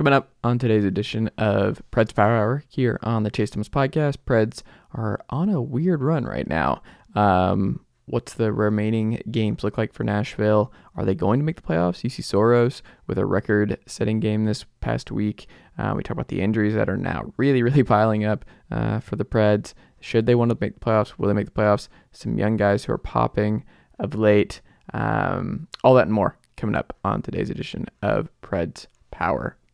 [0.00, 4.16] Coming up on today's edition of Preds Power Hour here on the Chase Thomas podcast,
[4.26, 4.62] Preds
[4.94, 6.80] are on a weird run right now.
[7.14, 10.72] Um, what's the remaining games look like for Nashville?
[10.96, 12.00] Are they going to make the playoffs?
[12.00, 15.48] Juuse Saros with a record setting game this past week.
[15.76, 19.16] Uh, we talk about the injuries that are now really, really piling up uh, for
[19.16, 19.74] the Preds.
[20.00, 21.18] Should they want to make the playoffs?
[21.18, 21.88] Will they make the playoffs?
[22.10, 23.66] Some young guys who are popping
[23.98, 24.62] of late.
[24.94, 29.58] Um, all that and more coming up on today's edition of Preds Power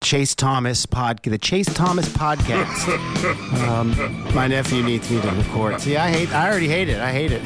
[0.00, 2.88] Chase Thomas pod, the Chase Thomas podcast.
[3.68, 5.80] um, my nephew needs me to record.
[5.80, 6.32] See, I hate.
[6.32, 7.00] I already hate it.
[7.00, 7.42] I hate it.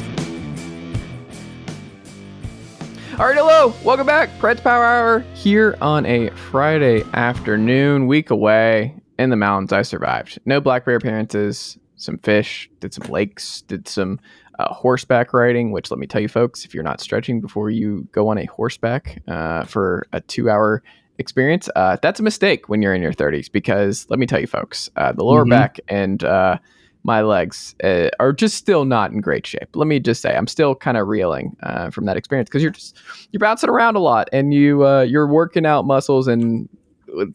[3.18, 8.94] All right, hello, welcome back, Preds Power Hour here on a Friday afternoon, week away
[9.18, 9.72] in the mountains.
[9.72, 10.38] I survived.
[10.46, 11.78] No black bear appearances.
[11.96, 12.70] Some fish.
[12.80, 13.62] Did some lakes.
[13.62, 14.18] Did some
[14.58, 15.72] uh, horseback riding.
[15.72, 18.46] Which let me tell you, folks, if you're not stretching before you go on a
[18.46, 20.82] horseback uh, for a two-hour
[21.18, 24.46] experience, uh, that's a mistake when you're in your 30s because let me tell you,
[24.46, 25.50] folks, uh, the lower mm-hmm.
[25.50, 26.58] back and uh,
[27.04, 29.74] my legs uh, are just still not in great shape.
[29.74, 32.72] Let me just say, I'm still kind of reeling uh, from that experience because you're
[32.72, 32.98] just
[33.30, 36.68] you're bouncing around a lot and you uh, you're working out muscles and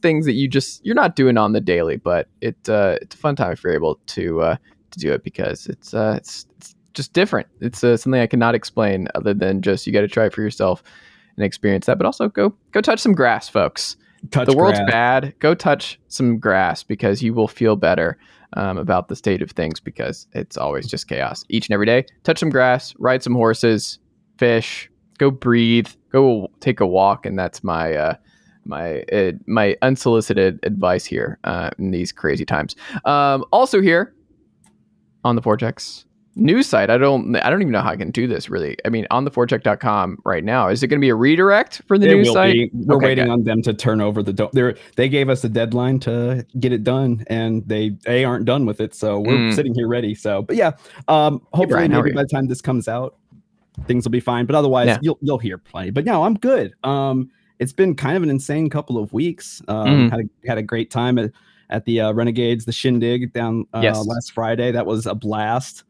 [0.02, 1.98] things that you just you're not doing on the daily.
[1.98, 4.58] But it it's a fun time if you're able to
[4.92, 7.48] to do it because it's it's, it's just different.
[7.60, 10.82] It's something I cannot explain other than just you got to try it for yourself
[11.38, 11.98] and experience that.
[11.98, 13.96] But also go go touch some grass, folks.
[14.32, 14.92] Touch the world's grass.
[14.92, 15.34] bad.
[15.40, 18.18] Go touch some grass because you will feel better
[18.54, 22.06] um, about the state of things because it's always just chaos each and every day.
[22.24, 24.00] Touch some grass, ride some horses,
[24.38, 28.16] fish, go breathe, go take a walk, and that's my uh,
[28.66, 32.76] my uh, my unsolicited advice here uh, in these crazy times.
[33.06, 34.14] Um, also here
[35.24, 36.07] on the Vortex
[36.38, 36.90] news site.
[36.90, 38.78] I don't I don't even know how I can do this really.
[38.86, 41.98] I mean, on the forecheck.com right now, is it going to be a redirect for
[41.98, 42.54] the it news site?
[42.54, 42.70] Be.
[42.74, 43.32] We're okay, waiting good.
[43.32, 46.72] on them to turn over the do- they they gave us a deadline to get
[46.72, 48.94] it done and they they aren't done with it.
[48.96, 49.54] So we're mm.
[49.54, 50.16] sitting here ready.
[50.16, 50.72] So, but yeah,
[51.08, 53.18] um hopefully hey Bryan, maybe by the time this comes out,
[53.86, 55.00] things will be fine, but otherwise yeah.
[55.02, 55.90] you'll you'll hear plenty.
[55.90, 56.74] But no, I'm good.
[56.84, 59.62] Um it's been kind of an insane couple of weeks.
[59.68, 60.12] Um mm.
[60.12, 61.32] had a, had a great time at
[61.70, 64.06] at the uh, Renegades, the Shindig down uh, yes.
[64.06, 64.72] last Friday.
[64.72, 65.84] That was a blast.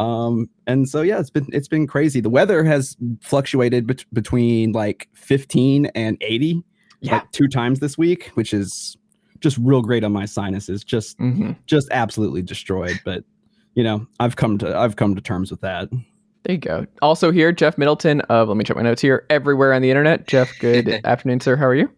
[0.00, 2.20] Um, and so yeah, it's been it's been crazy.
[2.20, 6.64] The weather has fluctuated bet- between like 15 and 80,
[7.00, 8.96] yeah, like two times this week, which is
[9.40, 10.82] just real great on my sinuses.
[10.82, 11.52] Just mm-hmm.
[11.66, 12.98] just absolutely destroyed.
[13.04, 13.24] But
[13.74, 15.90] you know, I've come to I've come to terms with that.
[16.44, 16.86] There you go.
[17.02, 19.26] Also here, Jeff Middleton of let me check my notes here.
[19.28, 20.26] Everywhere on the internet.
[20.26, 21.56] Jeff, good afternoon, sir.
[21.56, 21.90] How are you?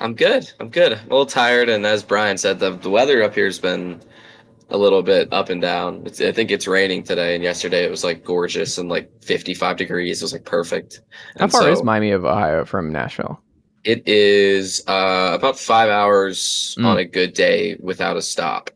[0.00, 0.48] I'm good.
[0.60, 0.92] I'm good.
[0.92, 4.00] I'm a little tired, and as Bryan said, the the weather up here has been
[4.72, 6.02] a little bit up and down.
[6.06, 9.76] It's, I think it's raining today, and yesterday it was like gorgeous and like 55
[9.76, 10.20] degrees.
[10.20, 11.02] It was like perfect.
[11.38, 13.40] How far so, is Miami of Ohio from Nashville?
[13.84, 16.86] It is uh, about five hours mm.
[16.86, 18.70] on a good day without a stop.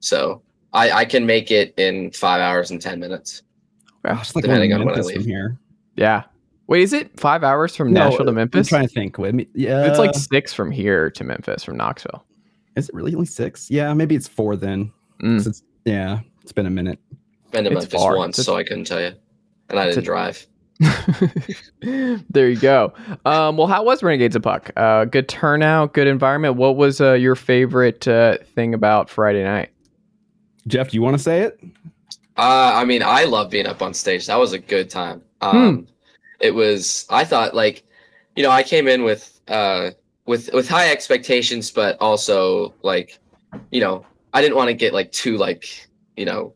[0.00, 3.42] So I, I can make it in five hours and 10 minutes.
[4.04, 5.16] Wow, it's like depending on when I leave.
[5.16, 5.58] From here.
[5.96, 6.24] Yeah.
[6.66, 8.72] Wait, is it five hours from no, Nashville to Memphis?
[8.72, 9.48] I'm trying to think.
[9.54, 12.24] Yeah, it's like six from here to Memphis from Knoxville.
[12.76, 13.70] Is it really only six?
[13.70, 14.90] Yeah, maybe it's four then.
[15.22, 15.46] Mm.
[15.46, 16.98] It's, yeah, it's been a minute.
[17.50, 18.16] Been to it's Memphis far.
[18.16, 19.12] once, it's, so I couldn't tell you,
[19.68, 20.46] and I didn't a, drive.
[21.80, 22.92] there you go.
[23.24, 24.70] Um, well, how was Renegades of Puck?
[24.76, 26.56] Uh, good turnout, good environment.
[26.56, 29.70] What was uh, your favorite uh, thing about Friday night?
[30.66, 31.60] Jeff, do you want to say it?
[32.36, 34.26] Uh, I mean, I love being up on stage.
[34.26, 35.22] That was a good time.
[35.40, 35.84] Um, hmm.
[36.40, 37.06] It was.
[37.10, 37.84] I thought like,
[38.34, 39.90] you know, I came in with uh,
[40.26, 43.18] with with high expectations, but also like,
[43.70, 44.04] you know,
[44.34, 46.54] I didn't want to get like too like you know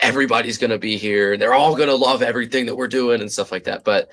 [0.00, 1.36] everybody's gonna be here.
[1.36, 3.84] They're all gonna love everything that we're doing and stuff like that.
[3.84, 4.10] But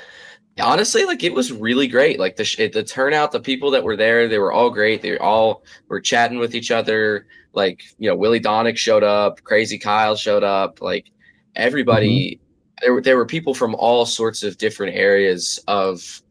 [0.59, 2.19] honestly, like it was really great.
[2.19, 5.01] Like the sh- the turnout, the people that were there, they were all great.
[5.01, 7.27] They all were chatting with each other.
[7.53, 10.81] Like you know, Willy Daunic showed up, Crazy Kyle showed up.
[10.81, 11.11] Like
[11.55, 12.85] everybody, mm-hmm.
[12.85, 16.21] there were there were people from all sorts of different areas of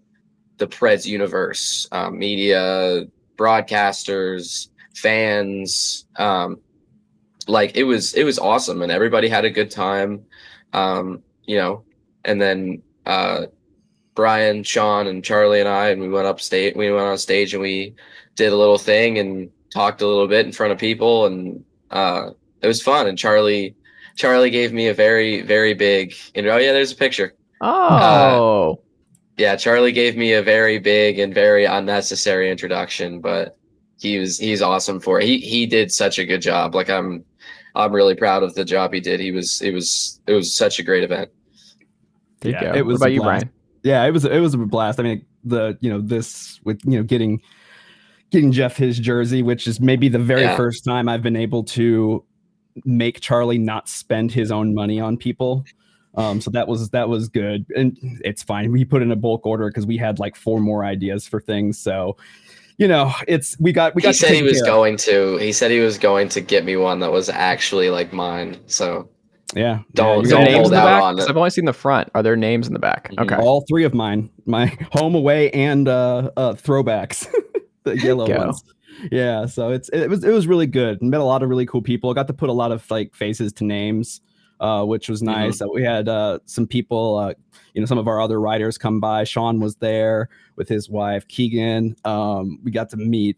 [0.59, 3.05] the Preds universe, um, media,
[3.37, 6.06] broadcasters, fans.
[6.17, 6.61] Um,
[7.46, 10.25] like it was it was awesome, and everybody had a good time.
[10.72, 11.84] Um, you know,
[12.25, 13.46] and then uh,
[14.14, 16.75] Bryan, Sean, and Charlie and I, and we went up stage.
[16.75, 17.94] We went on stage and we
[18.34, 22.31] did a little thing and talked a little bit in front of people, and uh,
[22.62, 23.06] it was fun.
[23.06, 23.76] And Charlie,
[24.16, 26.14] Charlie gave me a very, very big.
[26.34, 27.34] Know, oh yeah, there's a picture.
[27.60, 28.72] Oh.
[28.72, 28.82] Uh,
[29.38, 33.58] yeah, Charlie gave me a very big and very unnecessary introduction, but
[33.99, 35.26] he was he's awesome for it.
[35.26, 36.75] He he did such a good job.
[36.75, 37.25] Like I'm
[37.76, 39.20] I'm really proud of the job he did.
[39.20, 41.31] He was it was it was such a great event.
[42.43, 43.50] yeah, it was what about you, Bryan?
[43.82, 44.99] Yeah, it was it was a blast.
[44.99, 47.40] I mean, the you know this with you know getting
[48.31, 50.56] getting Jeff his jersey, which is maybe the very yeah.
[50.56, 52.25] first time I've been able to
[52.84, 55.64] make Charlie not spend his own money on people.
[56.17, 58.73] Um, so that was that was good, and it's fine.
[58.73, 61.78] We put in a bulk order because we had like four more ideas for things.
[61.78, 62.17] So,
[62.78, 64.08] you know, it's we got we got.
[64.08, 65.37] He said he was going to.
[65.38, 68.58] He said he was going to get me one that was actually like mine.
[68.67, 69.08] So
[69.55, 69.81] yeah.
[69.94, 71.28] Don't, yeah, don't names in the back?
[71.28, 72.11] I've only seen the front.
[72.14, 73.08] Are there names in the back?
[73.11, 73.32] Mm-hmm.
[73.32, 73.37] Okay.
[73.37, 74.31] All three of mine.
[74.44, 77.32] My home away and uh, uh throwbacks.
[77.84, 78.62] the yellow ones.
[79.11, 81.02] Yeah, so it's it was it was really good.
[81.02, 82.12] Met a lot of really cool people.
[82.14, 84.20] Got to put a lot of like faces to names,
[84.61, 85.32] uh, which was mm-hmm.
[85.32, 85.56] nice.
[85.56, 85.70] Mm-hmm.
[85.70, 87.35] Uh, we had uh, some people, uh,
[87.75, 89.25] you know, some of our other writers come by.
[89.25, 91.97] Sean was there with his wife Keegan.
[92.05, 93.37] Um, we got to meet,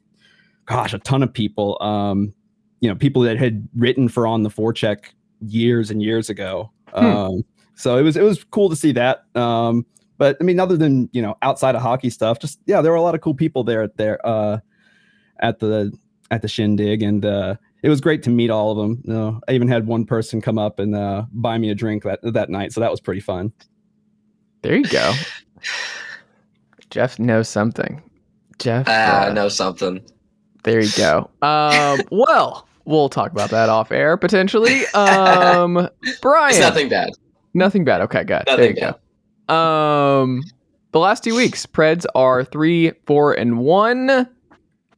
[0.67, 1.79] gosh, a ton of people.
[1.81, 2.35] Um,
[2.81, 5.07] you know, people that had written for on the forecheck
[5.41, 6.71] years and years ago.
[6.95, 7.05] Hmm.
[7.05, 7.45] Um,
[7.75, 9.25] so it was it was cool to see that.
[9.37, 9.87] Um,
[10.19, 12.99] but I mean, other than you know, outside of hockey stuff, just yeah, there were
[12.99, 14.59] a lot of cool people there at there uh,
[15.41, 15.97] at the
[16.31, 19.03] at the shindig, and uh, it was great to meet all of them.
[19.05, 22.05] You know, I even had one person come up and uh, buy me a drink
[22.05, 23.53] that that night, so that was pretty fun.
[24.63, 25.13] There you go.
[26.91, 28.03] Jeff knows something.
[28.59, 30.01] Jeff uh, knows something.
[30.65, 31.31] There you go.
[31.43, 34.87] Um, well, we'll talk about that off air potentially.
[34.89, 35.89] Um,
[36.23, 37.11] Bryan, it's nothing bad.
[37.55, 38.01] Nothing bad.
[38.03, 38.43] Okay, good.
[38.47, 38.95] Nothing there you bad.
[39.49, 39.55] go.
[39.55, 40.43] Um,
[40.93, 44.29] the last two weeks, Preds are three, four, and one.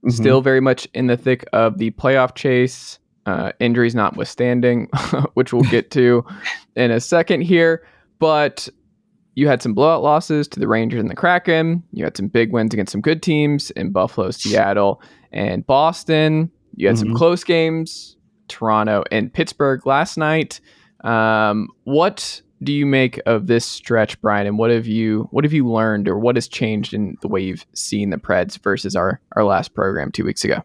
[0.04, 0.10] Mm-hmm.
[0.10, 2.98] Still very much in the thick of the playoff chase.
[3.26, 4.88] Uh, injuries notwithstanding,
[5.34, 6.24] which we'll get to
[6.76, 7.86] in a second here.
[8.18, 8.68] But
[9.34, 11.82] you had some blowout losses to the Rangers and the Kraken.
[11.92, 15.02] You had some big wins against some good teams in Buffalo, Seattle,
[15.32, 16.50] and Boston.
[16.76, 17.08] You had mm-hmm.
[17.08, 18.16] some close games,
[18.48, 20.60] Toronto and Pittsburgh last night.
[21.04, 24.46] Um, what do you make of this stretch, Bryan?
[24.46, 27.40] And what have you what have you learned, or what has changed in the way
[27.40, 30.62] you've seen the Preds versus our our last program two weeks ago?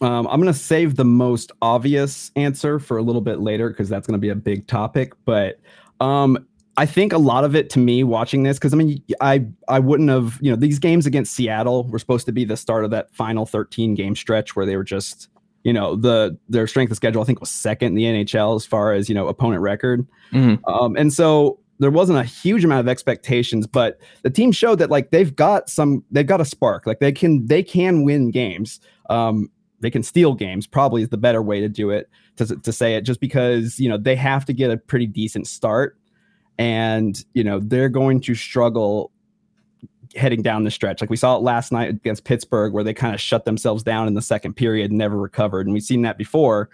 [0.00, 3.88] Um, I'm going to save the most obvious answer for a little bit later because
[3.88, 5.12] that's going to be a big topic.
[5.24, 5.58] But
[6.00, 6.46] um,
[6.76, 9.80] I think a lot of it to me watching this because I mean I I
[9.80, 12.90] wouldn't have you know these games against Seattle were supposed to be the start of
[12.92, 15.28] that final 13 game stretch where they were just
[15.64, 18.64] you know the their strength of schedule I think was second in the NHL as
[18.64, 20.64] far as you know opponent record, mm-hmm.
[20.72, 24.90] um, and so there wasn't a huge amount of expectations, but the team showed that
[24.90, 28.80] like they've got some they've got a spark, like they can they can win games,
[29.10, 29.50] um,
[29.80, 30.66] they can steal games.
[30.66, 33.88] Probably is the better way to do it to to say it, just because you
[33.88, 35.96] know they have to get a pretty decent start,
[36.58, 39.12] and you know they're going to struggle
[40.16, 41.00] heading down the stretch.
[41.00, 44.08] Like we saw it last night against Pittsburgh, where they kind of shut themselves down
[44.08, 45.66] in the second period and never recovered.
[45.66, 46.70] And we've seen that before.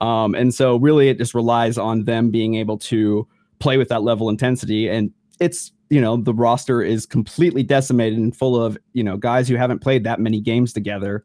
[0.00, 3.26] Um, and so really it just relies on them being able to
[3.58, 4.88] play with that level intensity.
[4.88, 9.48] And it's, you know, the roster is completely decimated and full of, you know, guys
[9.48, 11.24] who haven't played that many games together.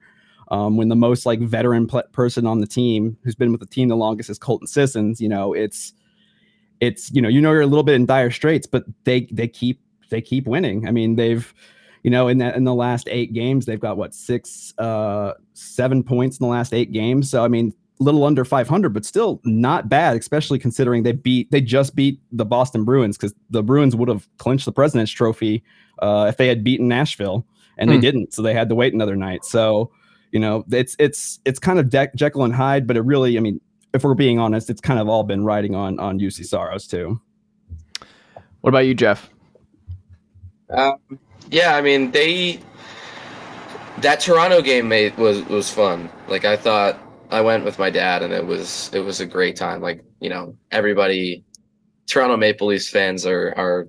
[0.49, 3.67] Um, when the most like veteran pl- person on the team who's been with the
[3.67, 5.93] team the longest is Colton Sissons, you know, it's,
[6.79, 9.47] it's, you know, you know, you're a little bit in dire straits, but they, they
[9.47, 9.79] keep
[10.13, 10.87] they keep winning.
[10.87, 11.53] I mean, they've
[12.03, 16.03] you know in that in the last eight games they've got what six uh seven
[16.03, 17.29] points in the last eight games.
[17.29, 21.49] So I mean, a little under 500, but still not bad, especially considering they beat
[21.51, 25.63] they just beat the Boston Bruins because the Bruins would have clinched the President's Trophy
[25.99, 27.45] uh, if they had beaten Nashville,
[27.77, 28.01] and they hmm.
[28.01, 29.43] didn't, so they had to wait another night.
[29.43, 29.91] So
[30.31, 33.41] you know it's it's it's kind of De- Jekyll and Hyde, but it really, I
[33.41, 33.59] mean,
[33.93, 37.19] if we're being honest, it's kind of all been riding on on Juuse Saros too.
[38.61, 39.29] What about you, Jeff?
[40.73, 42.59] Um, yeah, I mean they
[43.99, 46.09] that Toronto game made was was fun.
[46.27, 46.99] Like I thought
[47.31, 49.81] I went with my dad and it was it was a great time.
[49.81, 51.43] Like, you know, everybody
[52.07, 53.87] Toronto Maple Leafs fans are are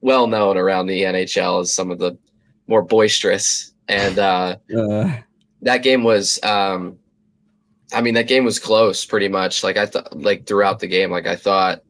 [0.00, 2.16] well known around the NHL as some of the
[2.66, 3.72] more boisterous.
[3.88, 5.16] And uh, uh.
[5.62, 6.98] that game was, um,
[7.92, 9.62] I mean, that game was close pretty much.
[9.62, 11.82] Like I thought, like throughout the game, like I thought,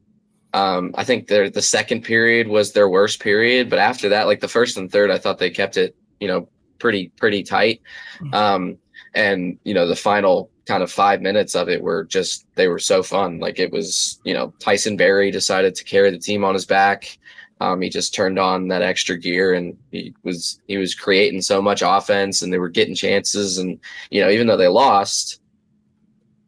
[0.57, 4.41] um, I think the the second period was their worst period, but after that, like
[4.41, 6.49] the first and third, I thought they kept it, you know,
[6.79, 7.83] pretty pretty tight.
[8.21, 8.35] Mm-hmm.
[8.35, 8.79] Um,
[9.15, 12.79] and you know, the final kind of five minutes of it were just they were
[12.79, 13.39] so fun.
[13.39, 17.19] Like it was, you know, Tyson Barrie decided to carry the team on his back.
[17.61, 21.61] Um, he just turned on that extra gear and he was he was creating so
[21.61, 23.79] much offense and they were getting chances and
[24.11, 25.39] you know even though they lost,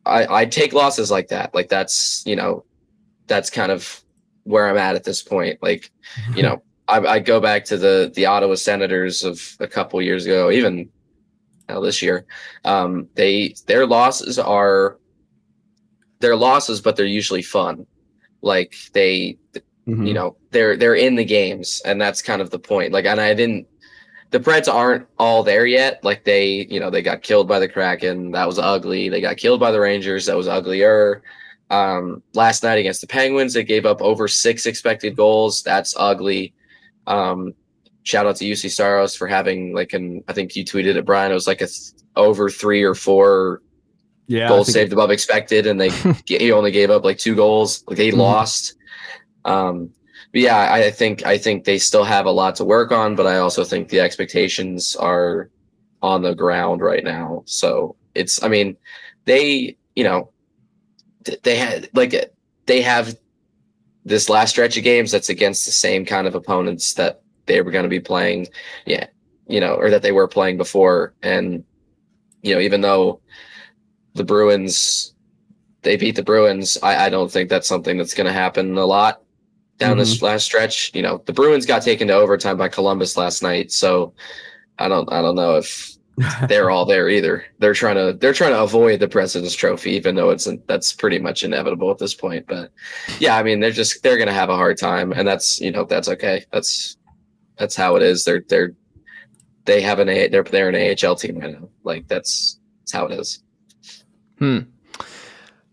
[0.07, 2.65] I I take losses like that like that's you know
[3.29, 4.03] that's kind of
[4.45, 5.91] where I'm at at this point like
[6.35, 10.27] you know I, I go back to the the Ottawa Senators of a couple years
[10.27, 10.89] ago even
[11.69, 12.27] now this year
[12.65, 14.99] um, they their losses are
[16.21, 17.87] their losses but they're usually fun
[18.43, 19.39] like they
[19.89, 20.07] Mm-hmm.
[20.07, 22.93] You know, they're they're in the games, and that's kind of the point.
[22.93, 23.67] Like, and I didn't.
[24.31, 26.05] The Preds aren't all there yet.
[26.05, 28.33] Like they, you know, they got killed by the Kraken.
[28.33, 29.09] That was ugly.
[29.09, 30.27] They got killed by the Rangers.
[30.27, 31.23] That was uglier.
[31.71, 35.63] Um, last night against the Penguins, they gave up over six expected goals.
[35.63, 36.55] That's ugly.
[37.07, 37.55] Um,
[38.03, 41.31] shout out to Juuse Saros for having like an I think you tweeted it, Bryan.
[41.31, 43.63] It was like a th- over three or four
[44.27, 45.91] yeah, goals saved above expected, and they
[46.27, 47.85] he only gave up like two goals.
[47.87, 48.21] Like they mm-hmm.
[48.21, 48.75] lost.
[49.45, 49.91] Um,
[50.33, 53.27] but yeah, I think I think they still have a lot to work on, but
[53.27, 55.51] I also think the expectations are
[56.03, 57.43] on the ground right now.
[57.47, 58.77] So it's, I mean,
[59.25, 60.31] they, you know,
[61.43, 62.33] they had like
[62.67, 63.17] they have
[64.05, 67.71] this last stretch of games that's against the same kind of opponents that they were
[67.71, 68.47] going to be playing,
[68.87, 69.07] yeah,
[69.47, 71.65] you know, or that they were playing before, and
[72.43, 73.21] you know, even though
[74.15, 75.15] the Bruins
[75.83, 78.85] they beat the Bruins, I, I don't think that's something that's going to happen a
[78.85, 79.23] lot
[79.79, 80.01] down mm-hmm.
[80.01, 80.91] this last stretch.
[80.95, 84.13] You know, the Bruins got taken to overtime by Columbus last night, so
[84.79, 85.98] I don't I don't know if
[86.49, 87.45] they're all there either.
[87.59, 91.19] They're trying to they're trying to avoid the President's Trophy, even though it's that's pretty
[91.19, 92.47] much inevitable at this point.
[92.47, 92.71] But
[93.19, 95.85] yeah, I mean they're just they're gonna have a hard time, and that's you know
[95.85, 96.45] that's okay.
[96.53, 96.97] That's
[97.59, 98.25] that's how it is.
[98.25, 98.73] They're they're
[99.65, 101.69] they have an a they're they're an AHL team right now.
[101.85, 103.43] Like that's that's how it is.
[104.39, 104.59] Hmm.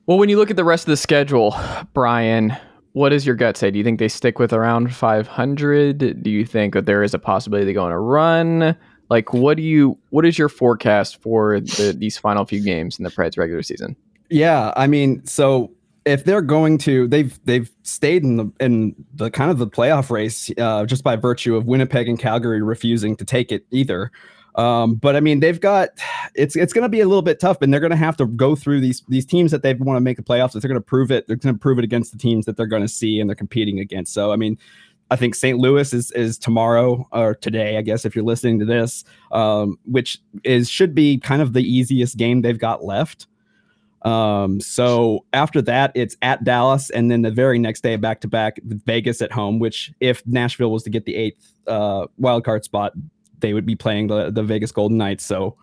[0.05, 1.55] Well, when you look at the rest of the schedule,
[1.93, 2.55] Bryan,
[2.93, 3.71] what does your gut say?
[3.71, 6.21] Do you think they stick with around 500?
[6.21, 8.77] Do you think that there is a possibility they go on a run?
[9.09, 9.97] Like, what do you?
[10.09, 13.95] What is your forecast for the, these final few games in the Preds regular season?
[14.29, 15.71] Yeah, I mean, so
[16.05, 20.09] if they're going to, they've they've stayed in the in the kind of the playoff
[20.09, 24.11] race uh, just by virtue of Winnipeg and Calgary refusing to take it either.
[24.55, 25.89] Um, but I mean, they've got
[26.33, 28.25] it's it's going to be a little bit tough, and they're going to have to
[28.25, 30.55] go through these these teams that they want to make the playoffs.
[30.55, 32.55] If they're going to prove it, they're going to prove it against the teams that
[32.55, 34.13] they're going to see and they're competing against.
[34.13, 34.57] So I mean,
[35.11, 35.59] I think St.
[35.59, 40.19] Louis is is tomorrow or today, I guess, if you're listening to this, um, which
[40.43, 43.27] is should be kind of the easiest game they've got left.
[44.01, 48.27] Um, so after that, it's at Dallas, and then the very next day, back to
[48.27, 49.59] back Vegas at home.
[49.59, 52.93] Which, if Nashville was to get the eighth uh, wild card spot,
[53.39, 55.25] they would be playing the the Vegas Golden Knights.
[55.25, 55.55] So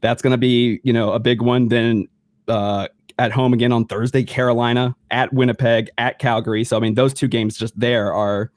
[0.00, 1.68] that's going to be you know a big one.
[1.68, 2.08] Then
[2.48, 6.64] uh, at home again on Thursday, Carolina at Winnipeg at Calgary.
[6.64, 8.50] So I mean those two games just there are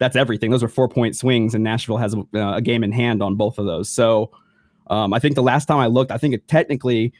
[0.00, 0.50] that's everything.
[0.50, 3.36] Those are four point swings, and Nashville has a, uh, a game in hand on
[3.36, 3.88] both of those.
[3.88, 4.32] So
[4.88, 7.12] um, I think the last time I looked, I think it technically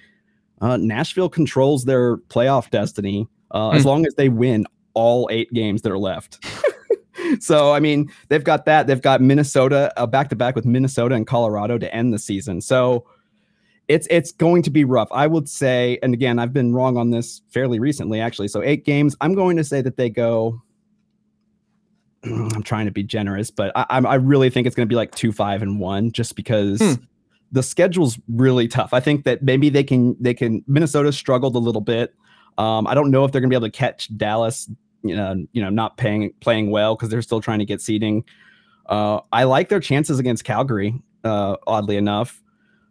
[0.61, 3.89] uh, Nashville controls their playoff destiny uh, as hmm.
[3.89, 6.45] long as they win all eight games that are left.
[7.41, 8.87] so I mean, they've got that.
[8.87, 12.63] They've got Minnesota back to back with Minnesota and Colorado to end the season.
[12.63, 13.07] So
[13.89, 15.09] it's it's going to be rough.
[15.13, 18.49] I would say, and again, I've been wrong on this fairly recently, actually.
[18.49, 19.17] So eight games.
[19.21, 20.63] I'm going to say that they go.
[22.25, 25.15] I'm trying to be generous, but I, I really think it's going to be like
[25.15, 26.81] two, five, and one, just because.
[26.81, 27.05] Hmm
[27.53, 28.95] the schedule's really tough.
[28.95, 32.15] I think that maybe they can they can Minnesota struggled a little bit.
[32.59, 34.71] Um, I don't know if they're gonna be able to catch Dallas
[35.03, 38.25] you know, you know, not paying playing well because they're still trying to get seeding.
[38.87, 42.43] Uh, I like their chances against Calgary, uh, oddly enough,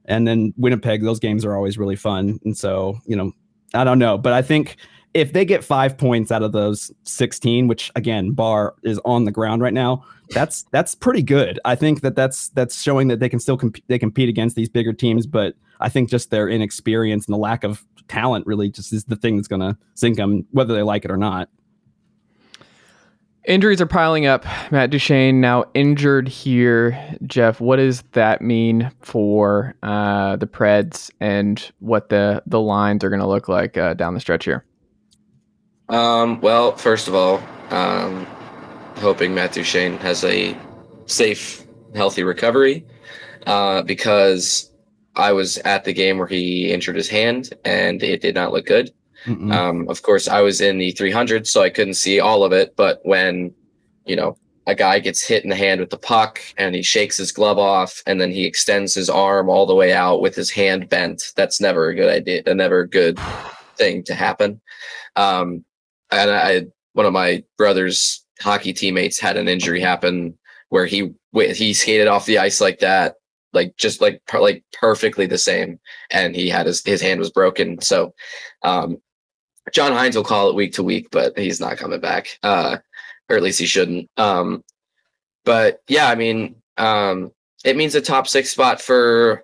[0.05, 1.03] and then Winnipeg.
[1.03, 3.31] Those games are always really fun, and so you know,
[3.74, 4.77] I don't know, but I think
[5.13, 9.31] if they get five points out of those 16 which again bar is on the
[9.31, 13.29] ground right now that's that's pretty good i think that that's that's showing that they
[13.29, 17.25] can still comp- they compete against these bigger teams but i think just their inexperience
[17.25, 20.45] and the lack of talent really just is the thing that's going to sink them
[20.51, 21.49] whether they like it or not
[23.45, 24.45] Injuries are piling up.
[24.69, 27.17] Matt Duchene now injured here.
[27.25, 33.09] Jeff, what does that mean for uh, the Preds and what the the lines are
[33.09, 34.65] going to look like uh, down the stretch here?
[35.89, 37.41] Um, well, first of all,
[37.72, 38.25] um,
[38.98, 40.55] hoping Matt Duchene has a
[41.05, 41.65] safe,
[41.96, 42.86] healthy recovery
[43.48, 44.72] uh, because
[45.15, 48.65] I was at the game where he injured his hand and it did not look
[48.65, 48.91] good.
[49.51, 52.75] Um, of course, I was in the 300, so I couldn't see all of it.
[52.75, 53.53] But when,
[54.05, 57.17] you know, a guy gets hit in the hand with the puck and he shakes
[57.17, 60.51] his glove off and then he extends his arm all the way out with his
[60.51, 63.19] hand bent, that's never a good idea, a never a good
[63.75, 64.62] thing to happen.
[65.15, 65.65] Um,
[66.11, 70.37] and I, one of my brother's hockey teammates had an injury happen
[70.69, 73.15] where he he skated off the ice like that
[73.53, 75.79] like just like like perfectly the same
[76.11, 78.13] and he had his his hand was broken so
[78.63, 78.97] um
[79.71, 82.37] John Hynes will call it week to week, but he's not coming back.
[82.43, 82.77] Uh,
[83.29, 84.09] or at least he shouldn't.
[84.17, 84.63] Um,
[85.45, 87.31] but yeah, I mean, um,
[87.63, 89.43] it means a top six spot for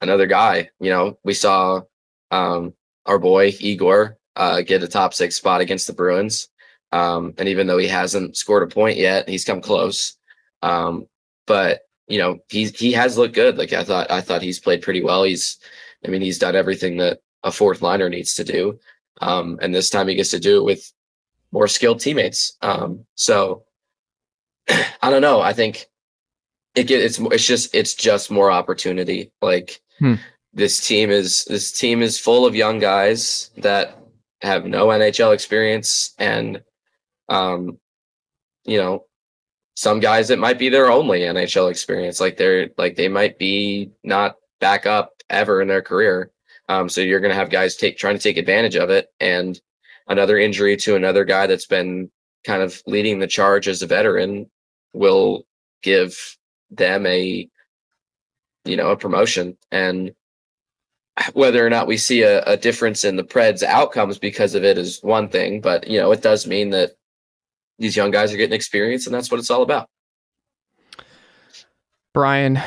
[0.00, 0.70] another guy.
[0.80, 1.82] You know, we saw
[2.30, 2.74] um,
[3.06, 6.48] our boy Egor uh, get a top six spot against the Bruins.
[6.92, 10.16] Um, and even though he hasn't scored a point yet, he's come close.
[10.62, 11.06] Um,
[11.46, 13.58] but you know, he he has looked good.
[13.58, 15.24] Like I thought, I thought he's played pretty well.
[15.24, 15.58] He's,
[16.04, 18.78] I mean, he's done everything that a fourth liner needs to do.
[19.20, 20.92] Um, and this time he gets to do it with
[21.52, 22.56] more skilled teammates.
[22.62, 23.64] Um, so
[24.68, 25.40] I don't know.
[25.40, 25.86] I think
[26.74, 29.30] it get, it's it's just it's just more opportunity.
[29.40, 30.14] Like hmm.
[30.52, 33.98] this team is this team is full of young guys that
[34.44, 36.62] have no NHL experience and
[37.28, 37.78] um
[38.64, 39.04] you know
[39.76, 43.90] some guys it might be their only NHL experience like they're like they might be
[44.04, 46.30] not back up ever in their career.
[46.68, 49.60] Um, so you're going to have guys take trying to take advantage of it, and
[50.08, 52.10] another injury to another guy that's been
[52.44, 54.50] kind of leading the charge as a veteran
[54.92, 55.46] will
[55.82, 56.36] give
[56.70, 57.48] them a
[58.64, 59.56] you know a promotion.
[59.70, 60.12] And
[61.32, 64.78] whether or not we see a, a difference in the Preds outcomes because of it
[64.78, 66.92] is one thing, but you know, it does mean that
[67.78, 69.88] these young guys are getting experience and that's what it's all about.
[72.12, 72.60] Bryan,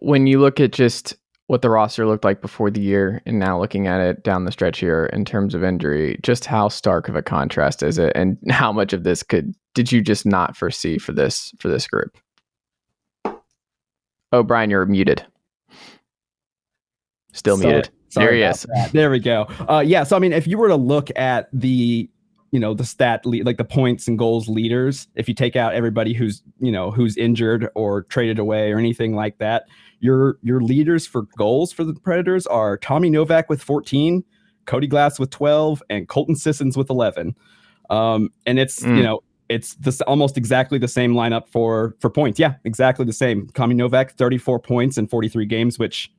[0.00, 3.60] when you look at just what the roster looked like before the year and now
[3.60, 7.16] looking at it down the stretch here in terms of injury, just how stark of
[7.16, 10.98] a contrast is it and how much of this could did you just not foresee
[10.98, 12.16] for this for this group?
[14.32, 15.24] Oh, Bryan, you're muted.
[17.34, 17.92] Still sorry, muted.
[18.08, 18.62] Sorry there he is.
[18.62, 18.92] That.
[18.92, 19.46] There we go.
[19.68, 20.04] Uh, yeah.
[20.04, 22.08] So I mean, if you were to look at the
[22.50, 25.74] you know the stat le- like the points and goals leaders if you take out
[25.74, 29.64] everybody who's you know who's injured or traded away or anything like that
[30.04, 34.22] your your leaders for goals for the Predators are Tommy Novak with 14,
[34.66, 37.34] Cody Glass with 12, and Colton Sissons with 11.
[37.88, 38.98] Um, and it's mm.
[38.98, 42.38] you know it's this almost exactly the same lineup for for points.
[42.38, 43.48] Yeah, exactly the same.
[43.54, 46.12] Tommy Novak 34 points in 43 games, which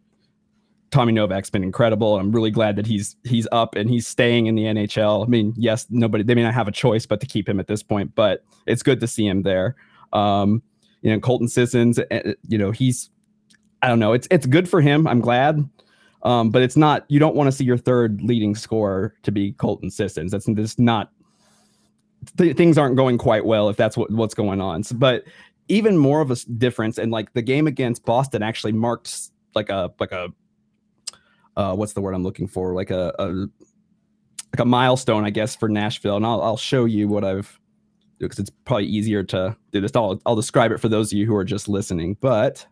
[0.96, 2.18] Tommy Novak's been incredible.
[2.18, 5.26] I'm really glad that he's he's up and he's staying in the NHL.
[5.26, 7.68] I mean, yes, nobody they may not have a choice but to keep him at
[7.68, 9.76] this point, but it's good to see him there.
[10.14, 10.64] Um,
[11.02, 13.10] you know, Colton Sissons, eh, you know, he's
[13.82, 14.14] I don't know.
[14.14, 15.06] It's it's good for him.
[15.06, 15.70] I'm glad.
[16.24, 17.04] Um, but it's not.
[17.10, 20.32] You don't want to see your third leading scorer to be Colton Sissons.
[20.32, 21.12] That's just not.
[22.38, 24.84] Th- things aren't going quite well if that's what, what's going on.
[24.84, 25.26] So, but
[25.68, 29.92] even more of a difference, and like the game against Boston actually marked like a
[30.00, 30.30] like a
[31.56, 32.74] uh, what's the word I'm looking for?
[32.74, 36.18] Like a, a like a milestone, I guess, for Nashville.
[36.18, 37.60] And I'll I'll show you what I've
[38.20, 39.92] because it's probably easier to do this.
[39.96, 42.18] I'll I'll describe it for those of you who are just listening.
[42.22, 42.66] But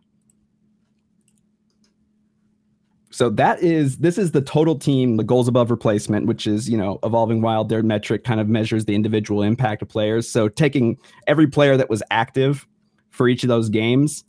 [3.14, 6.76] So that is this is the total team, the goals above replacement, which is you
[6.76, 7.68] know evolving wild.
[7.68, 10.28] Their metric kind of measures the individual impact of players.
[10.28, 12.66] So taking every player that was active
[13.10, 14.24] for each of those games,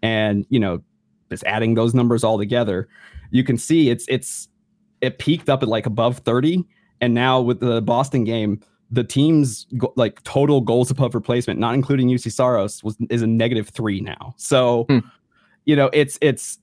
[0.00, 0.82] and you know
[1.30, 2.88] just adding those numbers all together,
[3.34, 4.48] you can see it's it's
[5.00, 6.64] it peaked up at like above thirty,
[7.00, 9.66] and now with the Boston game, the team's
[9.96, 14.34] like total goals above replacement, not including Juuse Saros, was is a negative three now.
[14.36, 14.86] So.
[14.88, 14.98] Hmm.
[15.66, 16.58] You know, it's it's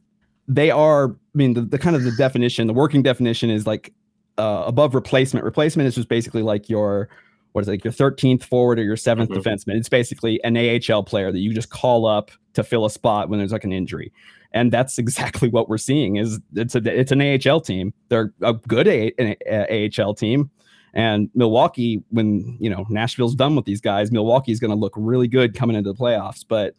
[0.52, 3.94] they are i mean the, the kind of the definition the working definition is like
[4.38, 7.10] uh, above replacement replacement is just basically like your
[7.52, 9.34] what is it, like your 13th forward or your 7th mm-hmm.
[9.34, 13.30] defenseman it's basically an ahl player that you just call up to fill a spot
[13.30, 14.12] when there's like an injury
[14.54, 18.54] and that's exactly what we're seeing is it's a it's an ahl team they're a
[18.54, 19.12] good a,
[19.48, 20.50] a, ahl team
[20.94, 25.28] and milwaukee when you know nashville's done with these guys milwaukee's going to look really
[25.28, 26.76] good coming into the playoffs but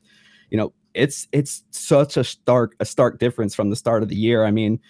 [0.50, 4.16] you know it's it's such a stark a stark difference from the start of the
[4.16, 4.44] year.
[4.44, 4.80] I mean,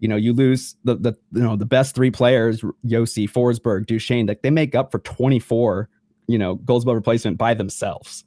[0.00, 4.26] you know, you lose the the you know the best three players, Josi, Forsberg, Duchene,
[4.26, 5.88] like they make up for 24,
[6.26, 8.24] you know, goals above replacement by themselves.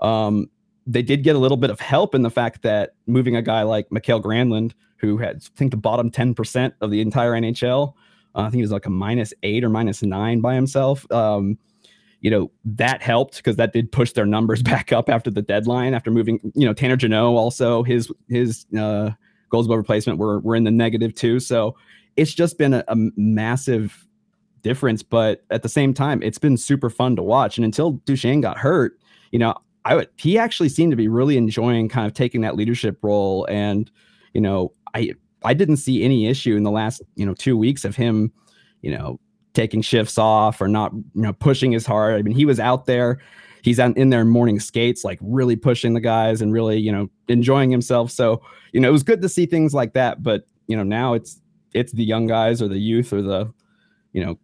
[0.00, 0.48] Um,
[0.86, 3.62] they did get a little bit of help in the fact that moving a guy
[3.62, 7.94] like Mikael Granlund, who had I think the bottom 10% of the entire NHL,
[8.34, 11.10] uh, I think he was like a minus eight or minus nine by himself.
[11.12, 11.58] Um,
[12.20, 15.94] you know, that helped because that did push their numbers back up after the deadline.
[15.94, 19.10] After moving, you know, Tanner Jeannot also his his uh,
[19.50, 21.40] goals above replacement were were in the negative too.
[21.40, 21.76] So
[22.16, 24.06] it's just been a, a massive
[24.62, 25.02] difference.
[25.02, 27.58] But at the same time, it's been super fun to watch.
[27.58, 28.98] And until Duchene got hurt,
[29.32, 32.56] you know, I would he actually seemed to be really enjoying kind of taking that
[32.56, 33.46] leadership role.
[33.46, 33.90] And
[34.32, 35.14] you know, I
[35.44, 38.32] I didn't see any issue in the last you know two weeks of him,
[38.82, 39.18] you know,
[39.54, 42.18] taking shifts off or not you know pushing as hard.
[42.18, 43.18] I mean, he was out there.
[43.62, 47.08] He's out in there morning skates, like really pushing the guys and really, you know,
[47.28, 48.10] enjoying himself.
[48.10, 48.42] So,
[48.72, 50.20] you know, it was good to see things like that.
[50.20, 51.40] But, you know, now it's
[51.72, 53.52] it's the young guys or the youth or the,
[54.12, 54.36] you know,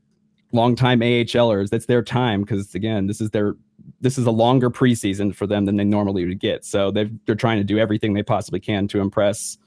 [0.53, 1.69] longtime AHLers.
[1.69, 3.57] That's their time because again, this is their
[4.01, 6.65] this is a longer preseason for them than they normally would get.
[6.65, 9.59] So they they're trying to do everything they possibly can to impress,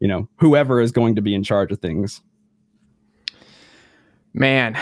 [0.00, 2.22] you know, whoever is going to be in charge of things.
[4.32, 4.78] Man,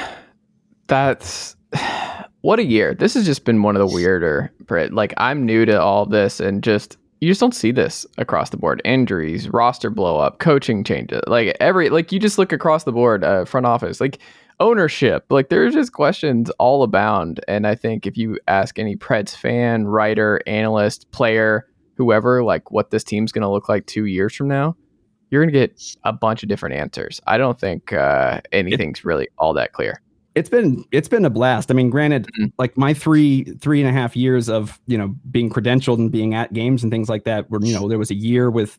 [0.86, 1.56] that's
[2.40, 2.94] what a year.
[2.94, 4.52] This has just been one of the weirder
[4.90, 8.56] like I'm new to all this and just you just don't see this across the
[8.56, 8.82] board.
[8.84, 11.20] Injuries, roster blow up, coaching changes.
[11.28, 14.18] Like every like you just look across the board, uh, front office, like
[14.62, 15.26] ownership.
[15.28, 17.40] Like there's just questions all abound.
[17.48, 22.90] And I think if you ask any Preds fan, writer, analyst, player, whoever, like what
[22.90, 24.76] this team's going to look like two years from now,
[25.30, 27.20] you're going to get a bunch of different answers.
[27.26, 30.00] I don't think uh, anything's it, really all that clear
[30.34, 31.70] it's been it's been a blast.
[31.70, 32.46] I mean, granted, mm-hmm.
[32.58, 36.34] like my three three and a half years of you know being credentialed and being
[36.34, 38.78] at games and things like that, where you know there was a year with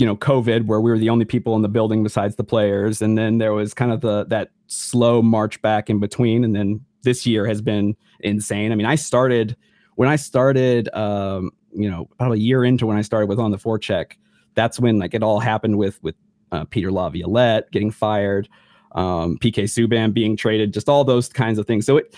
[0.00, 3.02] you know COVID where we were the only people in the building besides the players,
[3.02, 6.84] and then there was kind of the that slow march back in between, and then
[7.02, 8.72] this year has been insane.
[8.72, 9.56] I mean, I started
[9.96, 13.50] when I started, um, you know, about a year into when I started with on
[13.50, 14.12] the forecheck.
[14.54, 16.14] That's when like it all happened with with
[16.50, 18.48] uh, Peter Laviolette getting fired
[18.92, 21.86] um, PK Subban being traded, just all those kinds of things.
[21.86, 22.14] So it,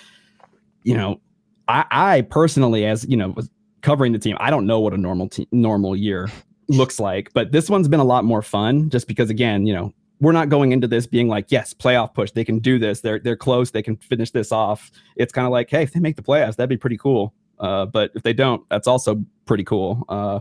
[0.84, 1.20] you know,
[1.68, 3.50] I, I personally, as you know, was
[3.82, 6.30] covering the team, I don't know what a normal te- normal year
[6.76, 9.92] looks like, but this one's been a lot more fun just because, again, you know,
[10.20, 13.18] we're not going into this being like, yes, playoff push, they can do this, they're
[13.18, 14.90] they're close, they can finish this off.
[15.16, 17.34] It's kind of like, hey, if they make the playoffs, that'd be pretty cool.
[17.58, 20.04] Uh, but if they don't, that's also pretty cool.
[20.08, 20.40] Uh,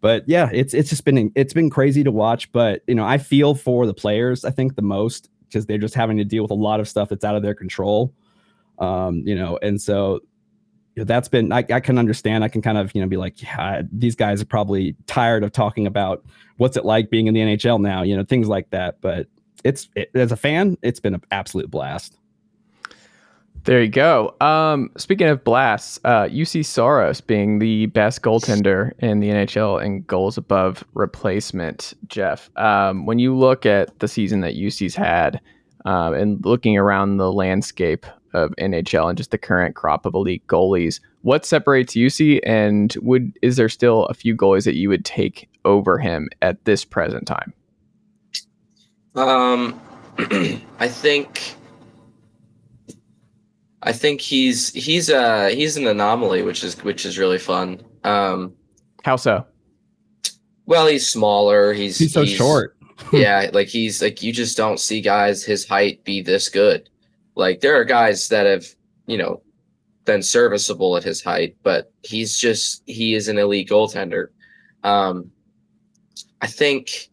[0.00, 2.50] but yeah, it's it's just been it's been crazy to watch.
[2.52, 4.44] But you know, I feel for the players.
[4.44, 7.08] I think the most because they're just having to deal with a lot of stuff
[7.08, 8.12] that's out of their control.
[8.78, 10.20] Um, you know, and so
[10.98, 12.44] know, that's been I, I, can understand.
[12.44, 15.52] I can kind of you know be like, yeah, these guys are probably tired of
[15.52, 16.24] talking about
[16.56, 19.00] what's it like being in the NHL now, you know, things like that.
[19.00, 19.26] But
[19.64, 22.18] it's it, as a fan, it's been an absolute blast.
[23.64, 24.34] There you go.
[24.40, 30.02] Um, speaking of blasts, uh, Juuse Saros being the best goaltender in the NHL in
[30.02, 31.92] goals above replacement.
[32.06, 35.40] Jeff, um, when you look at the season that Juuse's had,
[35.84, 40.46] uh, and looking around the landscape of NHL and just the current crop of elite
[40.46, 45.04] goalies, what separates Juuse, and would is there still a few goalies that you would
[45.04, 47.52] take over him at this present time?
[49.14, 49.80] Um,
[50.78, 51.54] I think
[53.82, 57.80] I think he's he's uh he's an anomaly, which is which is really fun.
[58.04, 58.54] Um,
[59.04, 59.46] How so?
[60.66, 61.72] Well, he's smaller.
[61.72, 62.76] He's he's so he's, short.
[63.12, 66.88] yeah, like he's like you just don't see guys his height be this good.
[67.38, 68.66] Like there are guys that have
[69.06, 69.42] you know
[70.04, 74.28] been serviceable at his height, but he's just he is an elite goaltender.
[74.82, 75.30] Um,
[76.42, 77.10] I think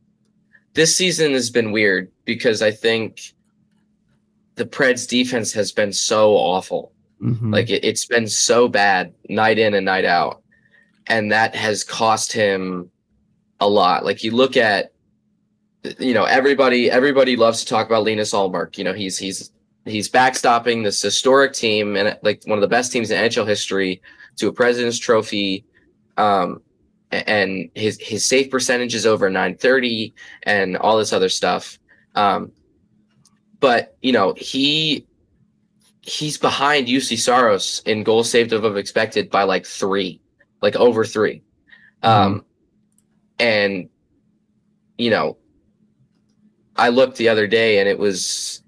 [0.74, 3.34] this season has been weird because I think
[4.56, 6.92] the Preds defense has been so awful.
[7.22, 7.54] Mm-hmm.
[7.54, 10.42] Like it, it's been so bad night in and night out.
[11.08, 12.90] And that has cost him
[13.60, 14.04] a lot.
[14.04, 14.92] Like you look at
[16.00, 18.80] you know, everybody everybody loves to talk about Linus Ullmark.
[18.80, 19.52] You know, he's he's
[19.86, 24.02] he's backstopping this historic team and like one of the best teams in NHL history
[24.38, 25.66] to a President's Trophy.
[26.18, 26.62] Um,
[27.12, 31.80] and his his save percentage is over 930 and all this other stuff.
[32.16, 32.52] Um,
[33.60, 35.06] but you know he
[36.02, 40.22] he's behind Juuse Saros in goal saved above expected by like three,
[40.62, 41.42] like over 3
[42.04, 42.08] mm-hmm.
[42.08, 42.46] Um,
[43.40, 43.90] and
[44.98, 45.38] you know,
[46.76, 48.62] I looked the other day and it was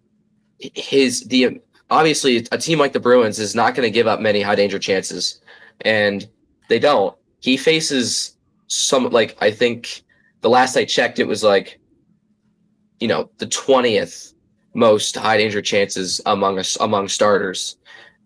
[0.59, 4.41] his the obviously a team like the Bruins is not going to give up many
[4.41, 5.41] high danger chances,
[5.81, 6.27] and
[6.67, 7.15] they don't.
[7.39, 8.35] He faces
[8.67, 10.03] some like I think
[10.41, 11.79] the last I checked, it was like
[12.99, 14.33] you know the twentieth
[14.73, 17.77] most high danger chances among us among starters.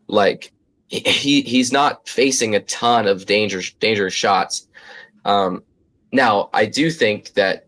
[0.07, 0.51] Like
[0.87, 4.67] he he's not facing a ton of danger dangerous shots.
[5.25, 5.63] Um,
[6.11, 7.67] now I do think that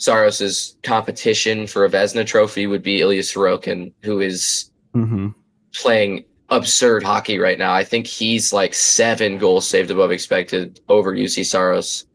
[0.00, 5.28] Saros's competition for a Vezina trophy would be Ilya Sorokin, who is mm-hmm.
[5.74, 7.74] playing absurd hockey right now.
[7.74, 12.06] I think he's like seven goals saved above expected over Juuse Saros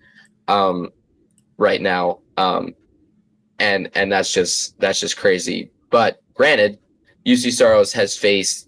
[0.48, 0.89] um,
[1.58, 2.21] right now.
[2.38, 2.74] Um,
[3.60, 5.69] and and that's just that's just crazy.
[5.91, 6.80] But granted,
[7.24, 8.67] Juuse Saros has faced,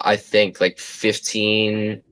[0.00, 2.02] I think, like 15,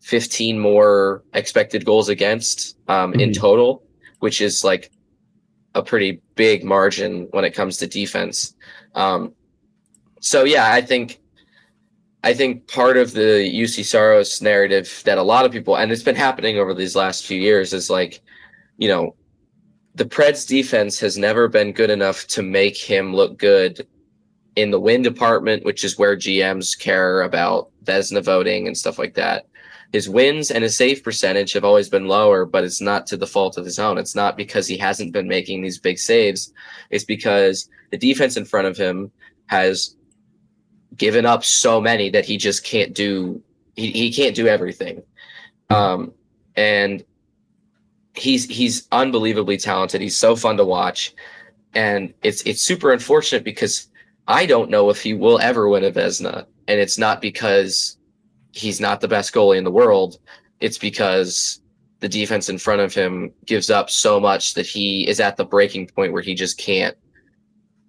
[0.00, 3.20] 15 more expected goals against um, mm-hmm.
[3.20, 3.84] in total,
[4.18, 4.90] which is like
[5.78, 8.54] a pretty big margin when it comes to defense.
[8.94, 9.32] Um,
[10.20, 11.20] so yeah, I think
[12.24, 16.02] I think part of the Juuse Saros narrative that a lot of people, and it's
[16.02, 18.20] been happening over these last few years, is like,
[18.76, 19.14] you know,
[19.94, 23.86] the Preds defense has never been good enough to make him look good
[24.56, 29.14] in the win department, which is where GMs care about Vezina voting and stuff like
[29.14, 29.46] that.
[29.92, 33.26] His wins and his save percentage have always been lower, but it's not to the
[33.26, 33.96] fault of his own.
[33.96, 36.52] It's not because he hasn't been making these big saves.
[36.90, 39.10] It's because the defense in front of him
[39.46, 39.96] has
[40.96, 43.42] given up so many that he just can't do
[43.76, 45.02] he, he can't do everything.
[45.70, 46.12] Um,
[46.56, 47.04] and
[48.14, 50.00] he's he's unbelievably talented.
[50.00, 51.14] He's so fun to watch.
[51.74, 53.88] And it's it's super unfortunate because
[54.26, 56.46] I don't know if he will ever win a Vezina.
[56.66, 57.97] And it's not because
[58.58, 60.18] he's not the best goalie in the world.
[60.60, 61.60] It's because
[62.00, 65.44] the defense in front of him gives up so much that he is at the
[65.44, 66.96] breaking point where he just can't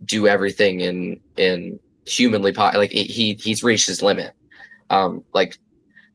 [0.05, 4.34] do everything in in humanly po- like he he's reached his limit.
[4.89, 5.58] Um, like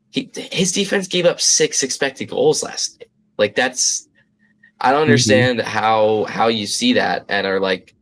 [0.09, 2.99] he his defense gave up six expected goals last.
[2.99, 3.09] Night.
[3.37, 4.07] Like that's
[4.81, 5.03] I don't mm-hmm.
[5.03, 5.69] understand mm-hmm.
[5.69, 7.94] how how you see that and are like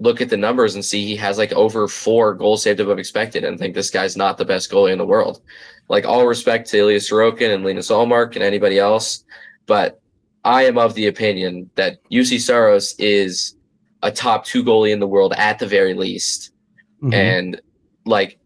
[0.00, 3.44] look at the numbers and see he has like over four goals saved above expected
[3.44, 5.40] and think this guy's not the best goalie in the world.
[5.88, 9.24] Like all respect to Ilya Sorokin and Linus Ullmark and anybody else,
[9.66, 10.00] but
[10.44, 13.56] I am of the opinion that Juuse Saros is
[14.02, 16.52] a top two goalie in the world at the very least.
[17.02, 17.14] Mm-hmm.
[17.14, 17.60] And
[18.04, 18.38] like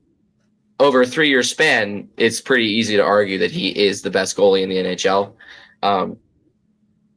[0.80, 4.36] over a three year span, it's pretty easy to argue that he is the best
[4.36, 5.34] goalie in the NHL.
[5.82, 6.16] Um,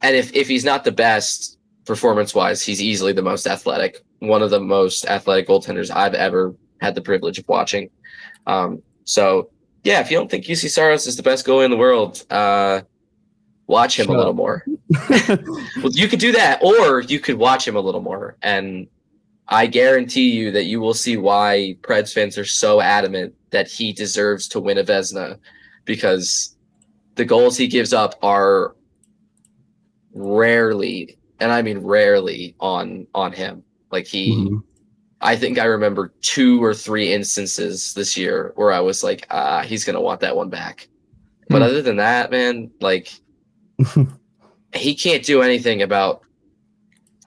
[0.02, 4.42] and if, if he's not the best performance wise, he's easily the most athletic, one
[4.42, 7.90] of the most athletic goaltenders I've ever had the privilege of watching.
[8.46, 9.50] Um, so
[9.86, 12.82] yeah, if you don't think Juuse Saros is the best goalie in the world, uh,
[13.68, 14.64] watch him a little more.
[15.08, 18.88] well, you could do that, or you could watch him a little more, and
[19.48, 23.92] I guarantee you that you will see why Preds fans are so adamant that he
[23.92, 25.38] deserves to win a Vezina,
[25.84, 26.56] because
[27.14, 28.74] the goals he gives up are
[30.14, 33.62] rarely, and I mean rarely, on on him.
[33.90, 34.58] Like he, mm-hmm.
[35.20, 39.62] I think I remember two or three instances this year where I was like, ah,
[39.62, 40.88] he's gonna want that one back.
[41.48, 41.66] But mm.
[41.66, 43.12] other than that, man, like
[44.74, 46.22] he can't do anything about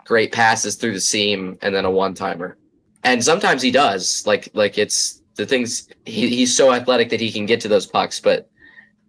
[0.05, 2.57] great passes through the seam and then a one timer.
[3.03, 4.25] And sometimes he does.
[4.25, 7.85] Like like it's the things he, he's so athletic that he can get to those
[7.85, 8.49] pucks, but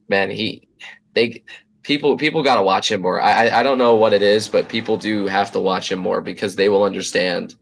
[0.08, 0.68] man, he
[1.14, 1.42] they
[1.90, 3.20] people people got to watch him more.
[3.20, 6.20] I I don't know what it is, but people do have to watch him more
[6.20, 7.56] because they will understand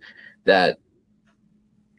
[0.45, 0.79] that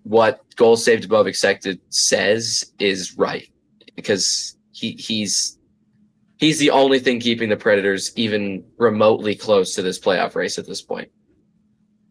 [0.04, 3.50] what goal saved above expected says is right
[3.96, 5.58] because he he's
[6.38, 10.68] he's the only thing keeping the Predators even remotely close to this playoff race at
[10.68, 11.10] this point.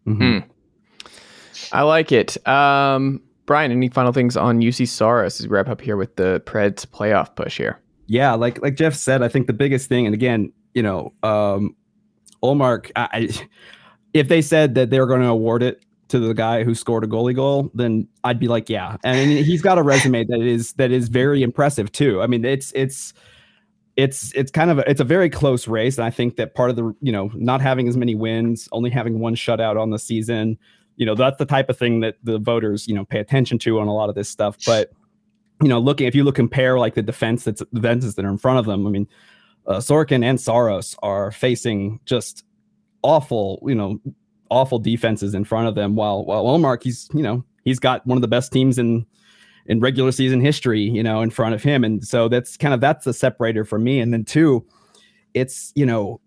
[0.05, 0.49] Mm-hmm.
[1.71, 2.45] I like it.
[2.45, 6.43] Um, Bryan, any final things on Juuse Saros as we wrap up here with the
[6.45, 7.79] Preds playoff push here?
[8.09, 11.75] Yeah, like like Jeff said, I think the biggest thing, and again, you know, um,
[12.43, 13.47] Ullmark, I, I,
[14.15, 17.03] if they said that they were going to award it to the guy who scored
[17.03, 18.97] a goalie goal, then I'd be like, yeah.
[19.03, 22.19] And he's got a resume that is that is very impressive too.
[22.19, 23.13] I mean, it's it's
[23.95, 26.71] it's it's kind of a, it's a very close race, and I think that part
[26.71, 29.99] of the you know not having as many wins, only having one shutout on the
[29.99, 30.57] season,
[30.95, 33.79] you know that's the type of thing that the voters you know pay attention to
[33.79, 34.57] on a lot of this stuff.
[34.65, 34.91] But
[35.61, 38.29] you know, looking if you look compare like the defense that's the defenses that are
[38.29, 39.07] in front of them, I mean,
[39.67, 42.43] uh, Sorokin and Saros are facing just
[43.03, 43.99] awful, you know,
[44.49, 45.95] awful defenses in front of them.
[45.95, 49.05] While while Ullmark, he's you know he's got one of the best teams in
[49.65, 51.83] in regular season history, you know, in front of him.
[51.83, 53.99] And so that's kind of that's the separator for me.
[53.99, 54.65] And then two,
[55.33, 56.19] it's you know,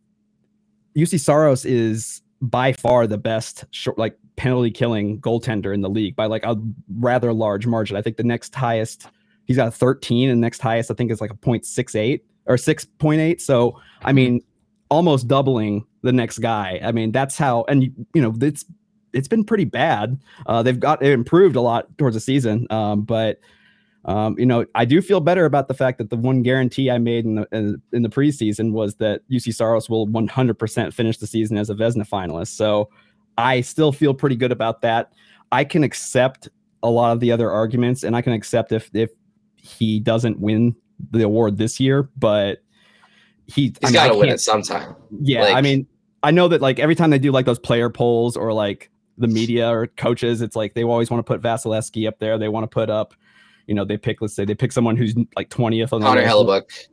[0.97, 6.17] Juuse Saros is by far the best short like penalty killing goaltender in the league
[6.17, 6.57] by like a
[6.99, 7.97] rather large margin.
[7.97, 9.07] I think the next highest
[9.53, 13.41] he's got 13 and next highest I think is like a 0.68 or 6.8.
[13.41, 14.41] So I mean
[14.89, 16.81] almost doubling the next guy.
[16.83, 17.83] I mean that's how and
[18.15, 18.65] you know it's
[19.13, 20.21] it's been pretty bad.
[20.47, 23.41] Uh, they've got it improved a lot towards the season, um, but
[24.05, 26.99] um, you know I do feel better about the fact that the one guarantee I
[26.99, 31.27] made in the in, in the preseason was that Juuse Saros will 100% finish the
[31.27, 32.49] season as a Vezina finalist.
[32.49, 32.89] So
[33.39, 35.13] I still feel pretty good about that.
[35.53, 36.49] I can accept
[36.83, 39.11] a lot of the other arguments, and I can accept if if
[39.63, 40.77] he doesn't win
[41.11, 42.63] the award this year, but
[43.47, 44.95] he he's got to win it sometime.
[45.21, 45.87] Yeah, like, I mean,
[46.23, 49.29] I know that like every time they do like those player polls or like the
[49.29, 52.39] media or coaches, it's like they always want to put Vasilevskiy up there.
[52.39, 53.15] They want to put up,
[53.67, 56.25] you know, they pick let's say they pick someone who's like twentieth on the Connor
[56.25, 56.89] Hellebuyck.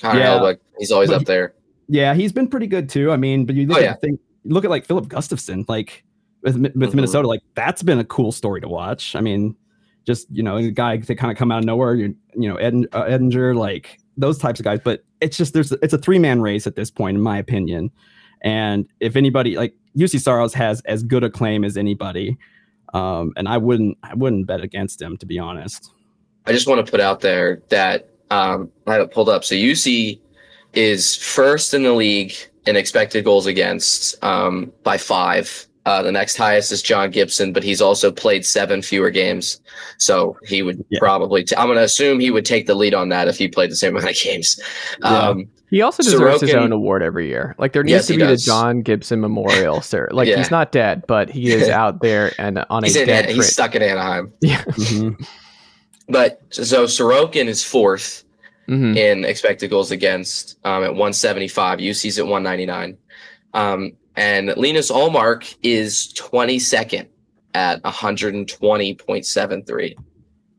[0.00, 0.26] Connor yeah.
[0.26, 1.54] Hellebuyck, he's always but up there.
[1.88, 3.10] Yeah, he's been pretty good too.
[3.10, 3.92] I mean, but you look oh, yeah.
[3.92, 6.04] at think, look at like Filip Gustavsson, like
[6.42, 6.96] with with mm-hmm.
[6.96, 9.16] Minnesota, like that's been a cool story to watch.
[9.16, 9.56] I mean,
[10.06, 11.94] just you know, a guy to kind of come out of nowhere.
[11.94, 14.80] You, you know, Ed, uh, Oettinger, like those types of guys.
[14.82, 17.90] But it's just there's it's a three man race at this point, in my opinion.
[18.42, 22.38] And if anybody like Juuse Saros has as good a claim as anybody,
[22.94, 25.90] um, and I wouldn't I wouldn't bet against him to be honest.
[26.46, 29.44] I just want to put out there that um, I have it pulled up.
[29.44, 30.18] So Juuse
[30.72, 32.34] is first in the league
[32.66, 35.66] in expected goals against um, by five.
[35.86, 39.60] Uh, the next highest is John Gibson, but he's also played seven fewer games.
[39.96, 40.98] So he would yeah.
[40.98, 43.48] probably, i am going to assume he would take the lead on that if he
[43.48, 44.60] played the same amount of games.
[45.02, 47.54] Um, he also deserves Sorokin, his own award every year.
[47.56, 48.44] Like there needs yes, to be does.
[48.44, 50.08] the John Gibson Memorial, sir.
[50.10, 50.36] Like yeah.
[50.36, 53.26] he's not dead, but he is out there and on he's a dead.
[53.26, 54.32] An, he's stuck in Anaheim.
[54.40, 54.62] Yeah.
[54.64, 55.22] Mm-hmm.
[56.08, 58.24] But so Sorokin is 4th
[58.68, 58.96] mm-hmm.
[58.96, 61.78] in expected goals against um, at 175.
[61.78, 62.98] Juuse's at 199.
[63.54, 67.06] Um, and Linus Ullmark is 22nd
[67.54, 69.94] at 120.73.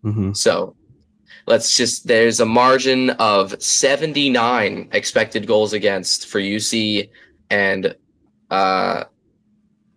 [0.04, 0.34] Mm-hmm.
[0.34, 0.76] So
[1.46, 7.08] let's just there's a margin of 79 expected goals against for Juuse
[7.52, 7.96] and
[8.50, 9.04] uh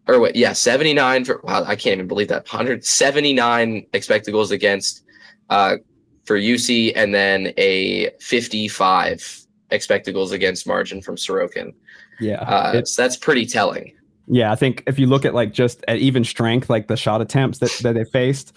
[0.07, 2.45] or wait, yeah, 79 for wow, I can't even believe that.
[2.45, 5.05] 179 expected goals against
[5.49, 5.79] uh
[6.27, 9.44] for Juuse and then a 55
[9.75, 11.75] expected goals against margin from Sorokin.
[12.21, 12.41] Yeah.
[12.43, 13.93] Uh, so that's pretty telling.
[14.27, 17.21] Yeah, I think if you look at like just at even strength, like the shot
[17.21, 18.55] attempts that, that they faced,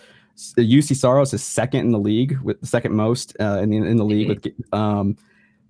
[0.57, 3.97] Juuse Saros is second in the league with the second most uh, in the in
[3.97, 4.29] the league.
[4.29, 4.49] Mm-hmm.
[4.49, 5.17] With um,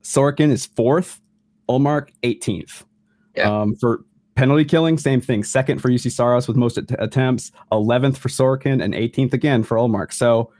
[0.03, 1.19] Sorokin is fourth,
[1.69, 2.83] Ullmark 18th.
[3.36, 3.62] Yeah.
[3.62, 4.03] Um, for
[4.36, 5.43] penalty killing, same thing.
[5.43, 10.13] Second for Juuse Saros with most attempts, 11th for Sorokin, and 18th again for Ullmark.
[10.13, 10.51] So,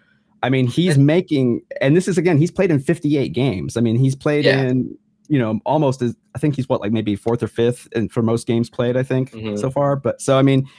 [0.44, 3.78] I mean, he's making, and this is again, he's played in 58 games.
[3.78, 4.62] I mean, he's played yeah.
[4.62, 4.98] in,
[5.28, 8.22] you know, almost as I think he's what like maybe fourth or fifth, and for
[8.22, 9.56] most games played, I think mm-hmm.
[9.56, 9.96] so far.
[9.96, 10.70] But so I mean,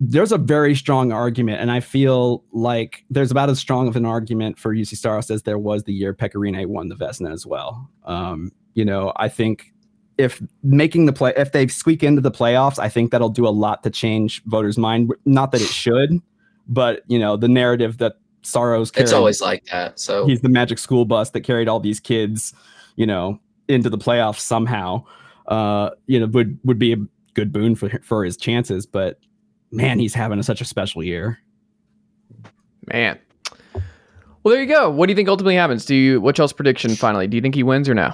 [0.00, 4.04] there's a very strong argument, and I feel like there's about as strong of an
[4.06, 7.88] argument for Juuse Saros as there was the year Pekka won the Vezina as well.
[8.04, 9.72] Um, you know, I think
[10.18, 13.50] if making the play, if they squeak into the playoffs, I think that'll do a
[13.50, 15.12] lot to change voters' mind.
[15.24, 16.20] Not that it should,
[16.68, 18.90] but you know, the narrative that Saros.
[18.90, 19.98] Carried, it's always like that.
[19.98, 22.54] So he's the magic school bus that carried all these kids,
[22.96, 25.04] you know, into the playoffs somehow.
[25.48, 26.96] Uh, you know, would would be a
[27.34, 29.18] good boon for for his chances, but
[29.70, 31.38] man, he's having a, such a special year.
[32.92, 33.18] Man.
[34.42, 34.88] Well, there you go.
[34.90, 35.84] What do you think ultimately happens?
[35.84, 37.26] Do you what's y'all's prediction finally?
[37.26, 38.12] Do you think he wins or no?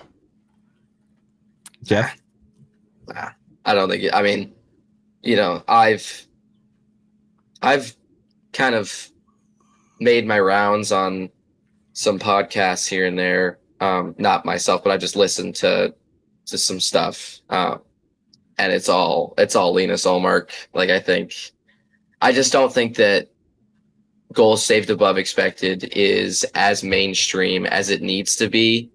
[1.83, 2.17] Jeff?
[3.65, 4.53] I don't think I mean,
[5.23, 6.27] you know, I've
[7.61, 7.95] I've
[8.53, 9.11] kind of
[10.01, 11.31] made my rounds on
[11.93, 13.59] some podcasts here and there.
[13.81, 15.95] Um, not myself, but I just listened to
[16.47, 17.41] to some stuff.
[17.49, 17.79] Uh,
[18.59, 20.51] and it's all it's all Linus Ullmark.
[20.75, 21.35] Like I think,
[22.21, 23.29] I just don't think that
[24.33, 28.91] goals saved above expected is as mainstream as it needs to be,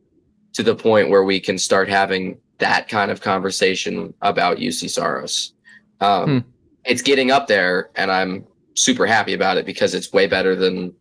[0.54, 5.54] to the point where we can start having that kind of conversation about Juuse Saros.
[6.02, 6.50] Um, hmm.
[6.86, 8.46] It's getting up there, and I'm
[8.78, 10.94] super happy about it because it's way better than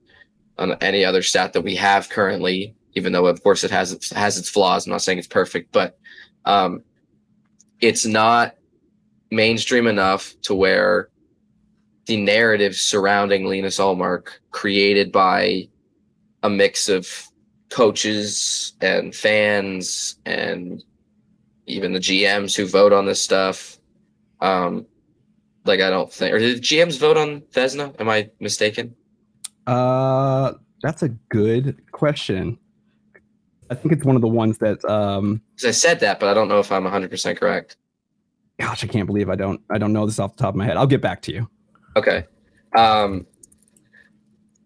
[0.80, 2.74] any other stat that we have currently.
[2.94, 4.86] Even though, of course, it has its, has its flaws.
[4.86, 5.98] I'm not saying it's perfect, but
[6.46, 6.82] um,
[7.80, 8.56] it's not
[9.30, 11.10] mainstream enough to where
[12.06, 15.68] the narrative surrounding Linus Ullmark, created by
[16.42, 17.06] a mix of
[17.68, 20.82] coaches and fans and
[21.66, 23.78] even the GMs who vote on this stuff.
[24.40, 24.86] Um,
[25.66, 27.98] like I don't think, or did GMs vote on Vezina?
[28.00, 28.94] Am I mistaken?
[29.66, 30.52] Uh,
[30.82, 32.58] that's a good question.
[33.70, 36.48] I think it's one of the ones that um I said that, but I don't
[36.48, 37.76] know if I'm 100% correct.
[38.58, 40.64] Gosh, I can't believe I don't I don't know this off the top of my
[40.64, 40.76] head.
[40.76, 41.48] I'll get back to you.
[41.96, 42.24] Okay.
[42.76, 43.26] Um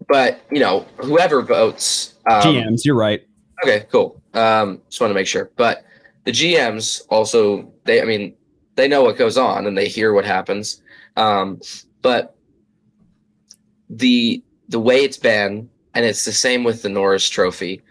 [0.09, 3.22] but, you know, whoever votes um, GMs, you're right.
[3.64, 4.20] Okay, cool.
[4.34, 5.51] Um just want to make sure.
[5.57, 5.84] But
[6.24, 8.34] the GMs also they I mean,
[8.76, 10.82] they know what goes on and they hear what happens.
[11.20, 11.60] Um
[12.02, 12.36] but
[13.88, 17.82] the the way it's been and it's the same with the Norris trophy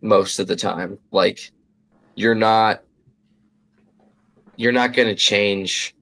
[0.00, 0.98] most of the time.
[1.10, 1.50] Like
[2.14, 2.82] you're not
[4.56, 5.94] you're not going to change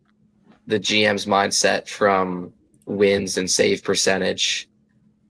[0.66, 2.52] the GM's mindset from
[2.86, 4.68] wins and save percentage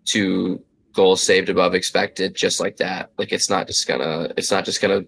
[0.06, 0.62] to
[0.94, 3.10] goals saved above expected just like that.
[3.18, 5.02] Like it's not just gonna it's not just gonna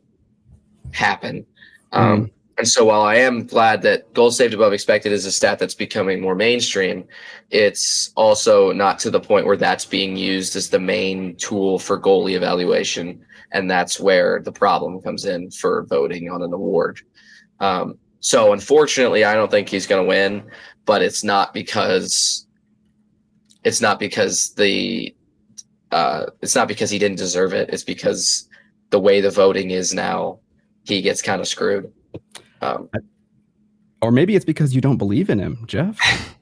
[0.93, 1.47] happen.
[1.93, 2.31] Um, mm.
[2.61, 5.75] And so while I am glad that goals saved above expected is a stat that's
[5.75, 7.09] becoming more mainstream,
[7.49, 11.99] it's also not to the point where that's being used as the main tool for
[11.99, 13.25] goalie evaluation.
[13.53, 17.01] And that's where the problem comes in for voting on an award.
[17.61, 20.43] Um, so unfortunately, I don't think he's going to win,
[20.85, 22.47] but it's not because
[23.65, 25.17] it's not because the
[25.93, 27.71] uh, it's not because he didn't deserve it.
[27.71, 28.51] It's because
[28.91, 30.41] the way the voting is now,
[30.85, 31.91] he gets kind of screwed.
[32.63, 32.89] Um,
[34.03, 35.99] or maybe it's because you don't believe in him, Jeff.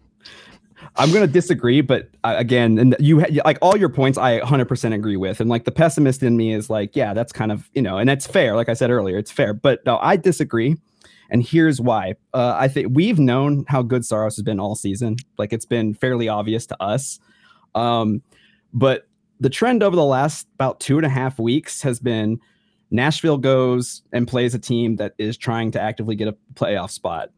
[0.97, 4.95] I'm going to disagree, but uh, again, and you like all your points, I 100%
[4.95, 5.41] agree with.
[5.41, 8.09] And like the pessimist in me is like, yeah, that's kind of, you know, and
[8.09, 8.57] that's fair.
[8.57, 9.55] Like I said earlier, it's fair.
[9.55, 10.77] But no, I disagree.
[11.31, 12.15] And here's why.
[12.35, 15.17] Uh, I think we've known how good Saros has been all season.
[15.37, 17.21] Like it's been fairly obvious to us.
[17.75, 18.23] Um,
[18.73, 19.07] but
[19.39, 22.41] the trend over the last about two and a half weeks has been
[22.91, 27.31] Nashville goes and plays a team that is trying to actively get a playoff spot.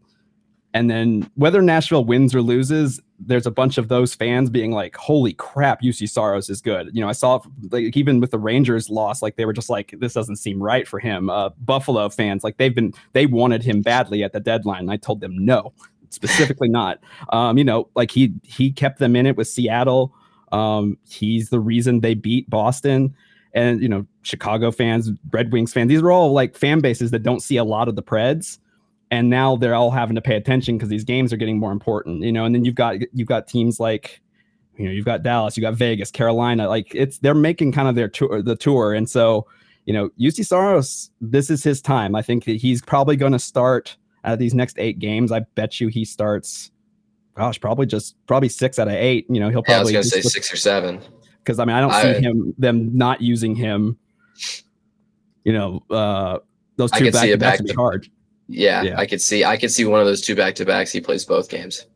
[0.72, 4.96] And then whether Nashville wins or loses, there's a bunch of those fans being like,
[4.96, 7.40] "Holy crap, Juuse Saros is good." You know, I saw
[7.70, 10.86] like even with the Rangers loss, like they were just like, "This doesn't seem right
[10.86, 14.88] for him." Uh, Buffalo fans, like they've been they wanted him badly at the deadline.
[14.88, 15.72] I told them no,
[16.10, 17.00] specifically not.
[17.30, 20.14] Um, you know, like he he kept them in it with Seattle.
[20.52, 23.14] Um, he's the reason they beat Boston.
[23.52, 27.22] And you know, Chicago fans, Red Wings fans, these are all like fan bases that
[27.22, 28.58] don't see a lot of the Preds.
[29.10, 32.22] And now they're all having to pay attention because these games are getting more important,
[32.22, 32.44] you know.
[32.44, 34.20] And then you've got you've got teams like,
[34.76, 36.68] you know, you've got Dallas, you got Vegas, Carolina.
[36.68, 39.48] Like it's they're making kind of their tour, the tour, and so
[39.84, 42.14] you know, Juuse Saros, this is his time.
[42.14, 45.32] I think that he's probably going to start out of these next eight games.
[45.32, 46.70] I bet you he starts
[47.40, 49.26] gosh, probably just probably six out of eight.
[49.28, 49.92] You know, he'll probably.
[49.92, 51.00] Yeah, I was gonna say six or seven.
[51.38, 53.98] Because I mean, I don't I, see him them not using him.
[55.44, 56.38] You know, uh,
[56.76, 58.08] those two back to back to hard.
[58.48, 59.44] Yeah, yeah, I could see.
[59.44, 60.90] I could see one of those two back to backs.
[60.92, 61.86] He plays both games.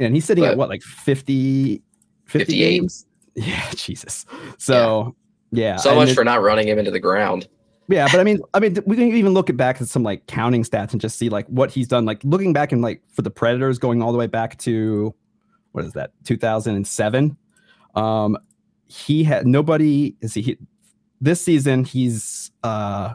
[0.00, 1.82] And he's sitting but, at what, like 50,
[2.26, 3.06] 50 games?
[3.36, 4.26] Yeah, Jesus.
[4.58, 5.16] So
[5.50, 5.76] yeah, yeah.
[5.76, 7.48] so much it, for not running him into the ground.
[7.88, 10.24] Yeah, but I mean, I mean, we can even look at back at some like
[10.28, 12.04] counting stats and just see like what he's done.
[12.04, 15.12] Like looking back and like for the Predators, going all the way back to
[15.72, 17.36] what is that, 2007.
[17.96, 18.38] Um,
[18.86, 20.14] he had nobody.
[20.20, 20.58] Is he, he
[21.24, 21.84] this season?
[21.84, 23.14] He's uh,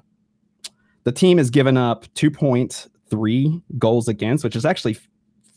[1.03, 4.97] the team has given up 2.3 goals against, which is actually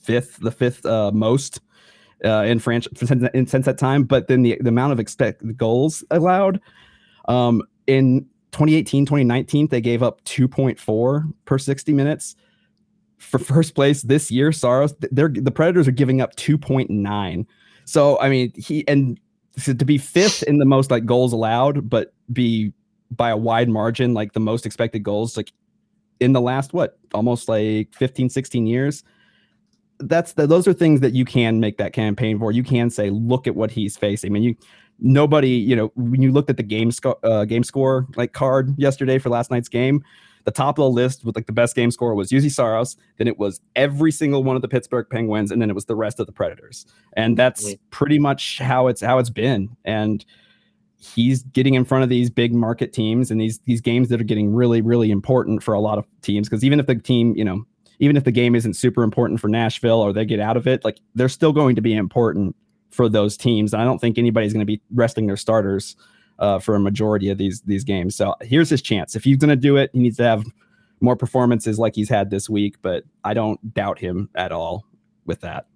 [0.02, 1.60] fifth, the fifth uh, most
[2.24, 4.04] uh, in franchise since that time.
[4.04, 6.60] But then the, the amount of expected goals allowed
[7.28, 12.36] um, in 2018, 2019, they gave up 2.4 per 60 minutes.
[13.18, 17.46] For first place this year, Saros, they're the Predators are giving up 2.9.
[17.84, 19.18] So I mean, he and
[19.64, 22.72] to be fifth in the most like goals allowed, but be
[23.10, 25.52] by a wide margin, like the most expected goals, like
[26.20, 29.04] in the last what almost like 15, 16 years.
[30.00, 32.50] That's the, those are things that you can make that campaign for.
[32.50, 34.30] You can say, look at what he's facing.
[34.30, 34.56] I mean, you
[34.98, 38.74] nobody, you know, when you looked at the game score, uh, game score like card
[38.78, 40.02] yesterday for last night's game,
[40.44, 42.96] the top of the list with like the best game score was Juuse Saros.
[43.18, 45.94] Then it was every single one of the Pittsburgh Penguins, and then it was the
[45.94, 46.86] rest of the Predators.
[47.14, 49.76] And that's pretty much how it's how it's been.
[49.84, 50.24] And
[51.02, 54.24] he's getting in front of these big market teams and these these games that are
[54.24, 56.48] getting really really important for a lot of teams.
[56.48, 57.64] Because even if the team, you know,
[57.98, 60.84] even if the game isn't super important for Nashville or they get out of it,
[60.84, 62.54] like they're still going to be important
[62.90, 63.72] for those teams.
[63.72, 65.96] And I don't think anybody's going to be resting their starters
[66.38, 68.14] uh, for a majority of these these games.
[68.14, 69.16] So here's his chance.
[69.16, 70.44] If he's going to do it, he needs to have
[71.00, 72.76] more performances like he's had this week.
[72.80, 74.86] But I don't doubt him at all
[75.24, 75.66] with that,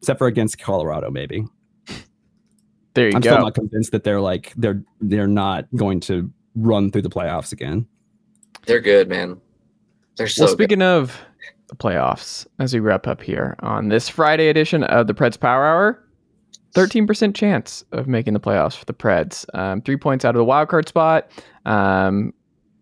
[0.00, 1.44] except for against Colorado, maybe.
[2.94, 3.30] There you I'm go.
[3.30, 7.52] still not convinced that they're like they're they're not going to run through the playoffs
[7.52, 7.86] again.
[8.66, 9.40] They're good, man.
[10.16, 10.44] They're so.
[10.44, 10.86] Well, speaking good.
[10.86, 11.20] of
[11.68, 15.64] the playoffs, as we wrap up here on this Friday edition of the Preds Power
[15.64, 16.04] Hour,
[16.74, 19.46] 13% chance of making the playoffs for the Preds.
[19.54, 21.30] Um, three points out of the wild card spot.
[21.64, 22.32] Um,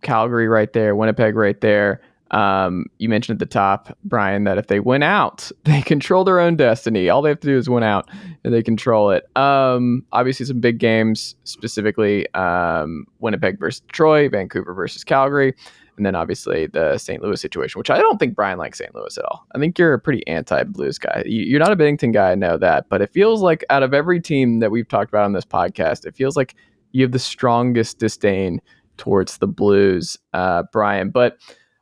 [0.03, 2.01] Calgary right there, Winnipeg right there.
[2.33, 6.41] Um, you mentioned at the top, Bryan, that if they win out, they control their
[6.41, 7.09] own destiny.
[7.09, 8.09] All they have to do is win out,
[8.43, 9.25] they control it.
[9.37, 15.55] Um, obviously, some big games, specifically um, Winnipeg versus Detroit, Vancouver versus Calgary
[15.97, 17.23] and then obviously the St.
[17.23, 18.95] Louis situation, which I don't think Bryan likes St.
[18.95, 19.47] Louis at all.
[19.55, 21.23] I think you're a pretty anti-Blues guy.
[21.27, 24.21] You're not a Binnington guy, I know that, but it feels like out of every
[24.21, 26.55] team that we've talked about on this podcast, it feels like
[26.93, 28.61] you have the strongest disdain
[28.97, 31.11] towards the Blues, uh, Bryan.
[31.11, 31.39] But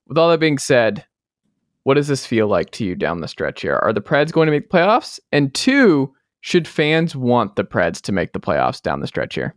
[0.06, 1.04] with all that being said,
[1.84, 3.76] what does this feel like to you down the stretch here?
[3.76, 5.18] Are the Preds going to make playoffs?
[5.32, 9.55] And two, should fans want the Preds to make the playoffs down the stretch here?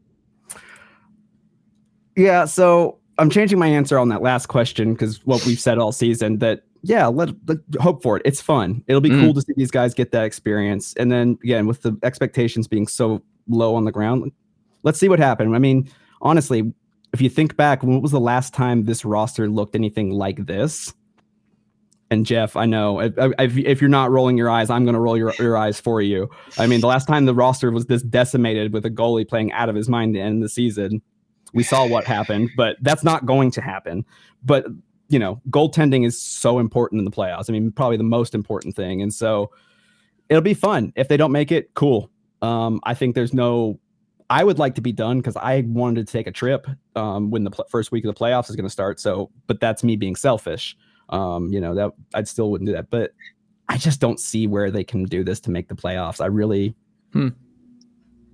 [2.16, 5.92] Yeah, so I'm changing my answer on that last question because what we've said all
[5.92, 8.24] season that yeah, let, let hope for it.
[8.26, 8.84] It's fun.
[8.88, 9.22] It'll be mm.
[9.22, 10.94] cool to see these guys get that experience.
[10.96, 14.32] And then again, with the expectations being so low on the ground,
[14.84, 15.56] let's see what happened.
[15.56, 15.90] I mean,
[16.22, 16.74] honestly,
[17.14, 20.94] if you think back, when was the last time this roster looked anything like this?
[22.12, 23.14] And Jeff, I know if,
[23.58, 26.30] if you're not rolling your eyes, I'm going to roll your, your eyes for you.
[26.60, 29.70] I mean, the last time the roster was this decimated with a goalie playing out
[29.70, 31.02] of his mind to end the season,
[31.54, 34.06] we saw what happened, but that's not going to happen.
[34.44, 34.66] But
[35.10, 37.50] you know, goaltending is so important in the playoffs.
[37.50, 39.02] I mean, probably the most important thing.
[39.02, 39.52] And so
[40.30, 40.94] it'll be fun.
[40.96, 42.10] If they don't make it, cool.
[42.42, 43.80] Um, I think there's no
[44.30, 47.44] I would like to be done because I wanted to take a trip um, when
[47.44, 49.00] the pl- first week of the playoffs is going to start.
[49.00, 50.76] So, but that's me being selfish.
[51.10, 53.12] Um, you know that I still wouldn't do that, but
[53.70, 56.22] I just don't see where they can do this to make the playoffs.
[56.22, 56.76] I really,
[57.12, 57.30] hmm.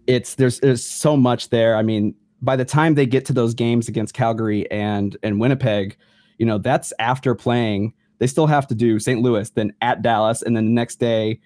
[0.08, 1.76] it's there's there's so much there.
[1.76, 5.98] I mean, by the time they get to those games against Calgary and and Winnipeg,
[6.38, 7.94] you know that's after playing.
[8.20, 9.22] They still have to do St.
[9.22, 11.40] Louis, then at Dallas, and then the next day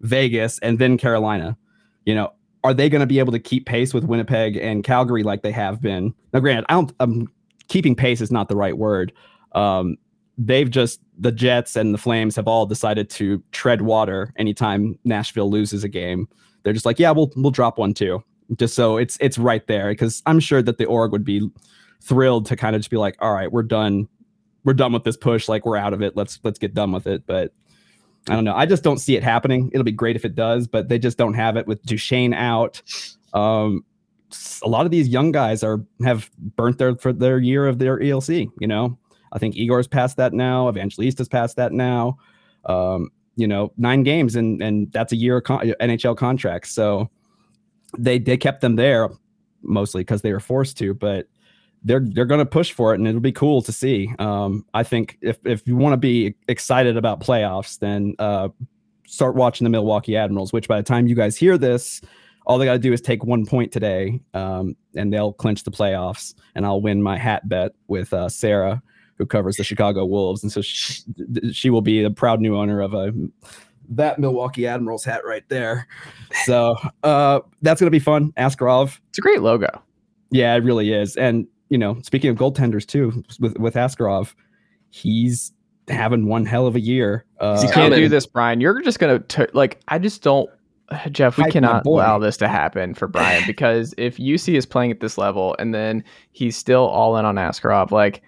[0.00, 1.56] Vegas, and then Carolina.
[2.04, 2.32] You know,
[2.64, 5.52] are they going to be able to keep pace with Winnipeg and Calgary like they
[5.52, 6.14] have been?
[6.32, 6.92] Now, granted, I don't.
[7.00, 7.32] Um,
[7.68, 9.12] keeping pace is not the right word.
[9.52, 9.96] Um,
[10.40, 15.50] they've just the Jets and the Flames have all decided to tread water anytime Nashville
[15.50, 16.26] loses a game.
[16.62, 18.24] They're just like, yeah, we'll we'll drop one too,
[18.56, 19.90] just so it's it's right there.
[19.90, 21.48] Because I'm sure that the org would be
[22.02, 24.08] thrilled to kind of just be like, all right, we're done,
[24.64, 25.48] we're done with this push.
[25.48, 26.16] Like we're out of it.
[26.16, 27.26] Let's let's get done with it.
[27.26, 27.52] But
[28.28, 28.54] I don't know.
[28.54, 29.70] I just don't see it happening.
[29.72, 32.82] It'll be great if it does, but they just don't have it with Duchene out.
[33.32, 33.84] Um,
[34.62, 37.98] a lot of these young guys are have burnt their for their year of their
[37.98, 38.48] ELC.
[38.58, 38.98] You know,
[39.32, 40.70] I think Egor's past that now.
[40.70, 42.18] Evangelista's past that now.
[42.64, 46.66] Um, you know, nine games and and that's a year con- NHL contract.
[46.68, 47.08] So
[47.98, 49.10] they they kept them there
[49.62, 51.26] mostly because they were forced to, but
[51.82, 54.12] they're they're going to push for it, and it'll be cool to see.
[54.18, 58.48] Um, I think if if you want to be excited about playoffs, then uh,
[59.06, 60.52] start watching the Milwaukee Admirals.
[60.52, 62.00] Which by the time you guys hear this,
[62.46, 65.70] all they got to do is take one point today, um, and they'll clinch the
[65.70, 66.34] playoffs.
[66.54, 68.82] And I'll win my hat bet with uh, Sarah,
[69.20, 71.02] who covers the Chicago Wolves, and so she,
[71.52, 73.12] she will be a proud new owner of a
[73.90, 75.86] that Milwaukee Admirals hat right there.
[76.44, 78.32] So uh, that's gonna be fun.
[78.38, 78.98] Askarov.
[79.10, 79.68] It's a great logo.
[80.30, 81.16] Yeah, it really is.
[81.16, 84.34] And you know, speaking of goaltenders too, with with Askarov,
[84.88, 85.52] he's
[85.88, 87.26] having one hell of a year.
[87.40, 88.60] Uh, you can't do this, Bryan.
[88.60, 89.80] You're just gonna t- like.
[89.88, 90.48] I just don't,
[91.10, 91.36] Jeff.
[91.36, 95.18] We cannot allow this to happen for Bryan because if Juuse is playing at this
[95.18, 98.22] level and then he's still all in on Askarov, like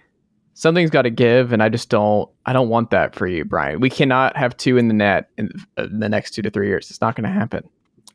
[0.53, 2.29] something's got to give, and I just don't.
[2.45, 3.79] I don't want that for you, Bryan.
[3.79, 6.89] We cannot have two in the net in, in the next two to three years.
[6.89, 7.67] It's not going to happen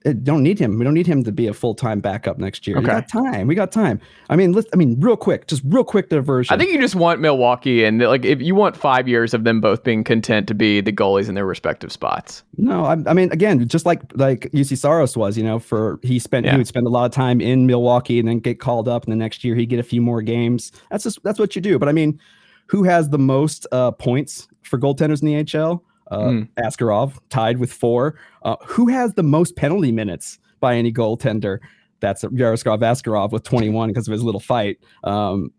[0.05, 0.79] don't need him.
[0.79, 2.77] We don't need him to be a full time backup next year.
[2.77, 2.87] Okay.
[2.87, 3.47] We got time.
[3.47, 4.01] We got time.
[4.31, 4.69] I mean, let's.
[4.73, 6.55] I mean, real quick, just real quick diversion.
[6.55, 9.61] I think you just want Milwaukee and like if you want five years of them
[9.61, 12.45] both being content to be the goalies in their respective spots.
[12.57, 16.19] No, I, I mean, again, just like like Juuse Saros was, you know, for he
[16.19, 16.53] spent yeah.
[16.53, 19.13] he would spend a lot of time in Milwaukee and then get called up, and
[19.13, 20.71] the next year he'd get a few more games.
[20.91, 21.79] That's just that's what you do.
[21.79, 22.21] But I mean,
[22.67, 25.81] who has the most uh, points for goaltenders in the HL?
[26.11, 26.49] Uh, mm.
[26.59, 28.19] Askarov tied with four.
[28.43, 31.59] Uh, who has the most penalty minutes by any goaltender?
[32.01, 34.79] That's Yaroslav Askarov with 21 because of his little fight.
[35.05, 35.53] Um,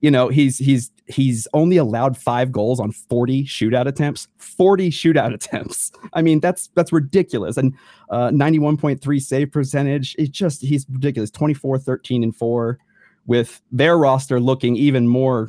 [0.00, 4.28] you know, he's he's he's only allowed five goals on 40 shootout attempts.
[4.38, 5.92] 40 shootout attempts.
[6.12, 7.56] I mean, that's that's ridiculous.
[7.56, 7.74] And
[8.10, 10.16] uh, 91.3 save percentage.
[10.18, 11.30] It's just he's ridiculous.
[11.30, 12.78] 24, 13, and four
[13.26, 15.48] with their roster looking even more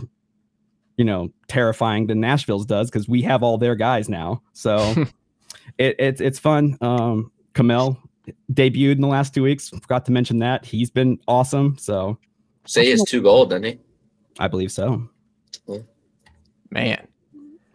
[0.97, 4.41] you know terrifying than Nashville's does because we have all their guys now.
[4.53, 4.77] So
[5.77, 6.77] it, it's it's fun.
[6.81, 7.97] Um, Kamel
[8.51, 9.69] debuted in the last two weeks.
[9.69, 11.77] Forgot to mention that he's been awesome.
[11.77, 12.17] So
[12.65, 13.79] say he has two gold, doesn't he?
[14.39, 15.07] I believe so.
[16.69, 17.07] Man,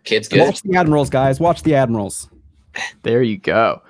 [0.03, 0.41] kids good.
[0.41, 1.39] Watch the Admirals, guys.
[1.39, 2.29] Watch the Admirals.
[3.03, 3.81] There you go.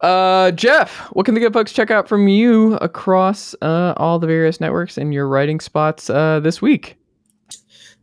[0.00, 4.26] Uh, Jeff, what can the good folks check out from you across uh, all the
[4.26, 6.96] various networks and your writing spots uh, this week?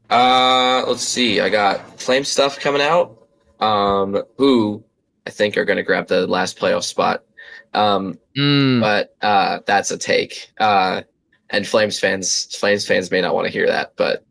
[0.09, 1.39] Uh, let's see.
[1.39, 3.19] I got Flame stuff coming out.
[3.59, 4.83] Um, who
[5.25, 7.23] I think are going to grab the last playoff spot.
[7.73, 8.81] Um, mm.
[8.81, 10.51] but uh, that's a take.
[10.59, 11.01] Uh,
[11.49, 14.25] and Flames fans, Flames fans may not want to hear that, but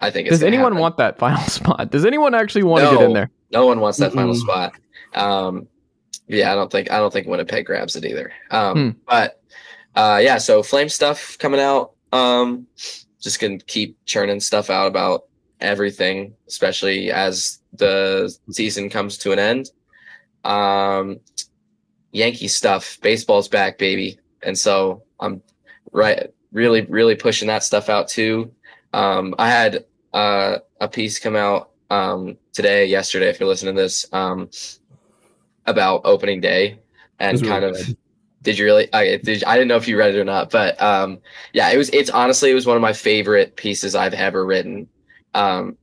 [0.00, 0.28] I think.
[0.28, 0.78] It's does anyone happen.
[0.78, 1.90] want that final spot?
[1.90, 3.30] Does anyone actually want no, to get in there?
[3.52, 4.72] No one wants that mm final spot.
[5.14, 5.68] Um,
[6.28, 8.32] yeah, I don't think I don't think Winnipeg grabs it either.
[8.50, 8.98] Um, hmm.
[9.06, 9.42] but
[9.94, 11.92] uh, yeah, so Flame stuff coming out.
[12.12, 12.66] Um,
[13.20, 15.24] just gonna keep churning stuff out about
[15.60, 19.70] everything, especially as the season comes to an end.
[20.44, 21.20] Um,
[22.12, 25.42] Yankee stuff, baseball's back, baby, and so I'm
[25.92, 28.52] right really really pushing that stuff out too.
[28.92, 33.82] Um, I had uh, a piece come out um, today, yesterday, if you're listening to
[33.82, 34.48] this, um,
[35.66, 36.78] about opening day
[37.18, 37.76] and kind of.
[38.42, 38.92] Did you really?
[38.92, 39.42] I did.
[39.44, 41.18] I didn't know if you read it or not, but um,
[41.52, 41.90] yeah, it was.
[41.90, 44.88] It's honestly, it was one of my favorite pieces I've ever written.
[45.34, 45.76] Um,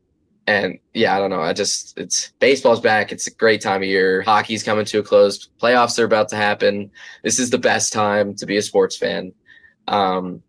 [0.48, 1.42] and yeah, I don't know.
[1.42, 3.12] I just it's baseball's back.
[3.12, 4.22] It's a great time of year.
[4.22, 5.50] Hockey's coming to a close.
[5.62, 6.92] Playoffs are about to happen.
[7.24, 9.34] This is the best time to be a sports fan.
[9.88, 10.44] Um,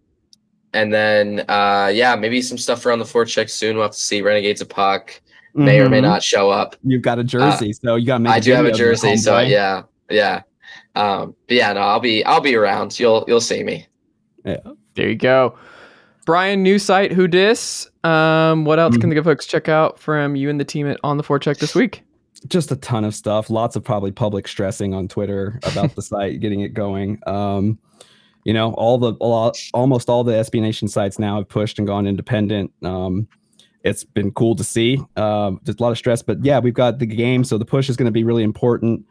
[0.72, 3.76] and then uh, yeah, maybe some stuff around the forecheck soon.
[3.76, 4.20] We'll have to see.
[4.22, 5.20] Renegades of Puck
[5.54, 5.86] may mm-hmm.
[5.86, 6.06] or may mm-hmm.
[6.06, 6.76] not show up.
[6.84, 8.26] You've got a jersey, uh, so you got.
[8.26, 10.42] I do have a jersey, so yeah, yeah,
[10.96, 12.98] um, but yeah, no, I'll be I'll be around.
[12.98, 13.86] You'll you'll see me.
[14.44, 14.58] Yeah,
[14.94, 15.56] there you go.
[16.24, 17.88] Bryan, new site, who dis?
[18.02, 19.00] Um, what else mm-hmm.
[19.02, 21.58] can the good folks check out from you and the team at on the forecheck
[21.58, 22.02] this week?
[22.48, 23.48] Just a ton of stuff.
[23.48, 27.20] Lots of probably public stressing on Twitter about the site, getting it going.
[27.26, 27.78] Um,
[28.44, 31.86] you know, all the all, almost all the SB Nation sites now have pushed and
[31.86, 32.72] gone independent.
[32.82, 33.28] Um,
[33.84, 35.00] it's been cool to see.
[35.16, 37.88] Um, there's a lot of stress, but yeah, we've got the game, so the push
[37.88, 39.04] is going to be really important.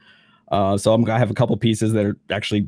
[0.50, 2.68] Uh, so I'm gonna have a couple pieces that are actually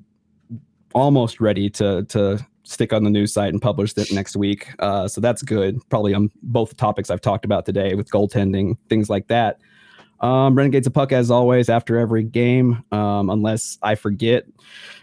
[0.94, 4.74] almost ready to to stick on the news site and publish it next week.
[4.80, 5.80] Uh, so that's good.
[5.90, 9.60] Probably on both topics I've talked about today with goaltending, things like that.
[10.20, 14.46] Um, Renegades a Puck, as always, after every game, um, unless I forget,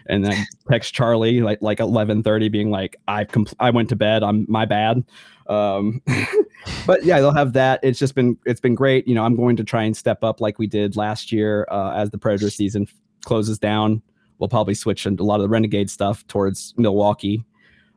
[0.07, 3.95] and then text Charlie like like eleven thirty, being like, "I compl- I went to
[3.95, 4.23] bed.
[4.23, 5.03] I'm my bad."
[5.47, 6.01] Um,
[6.87, 7.79] but yeah, they'll have that.
[7.83, 9.07] It's just been it's been great.
[9.07, 11.93] You know, I'm going to try and step up like we did last year uh,
[11.95, 12.87] as the Predator season
[13.25, 14.01] closes down.
[14.37, 17.45] We'll probably switch a lot of the Renegade stuff towards Milwaukee.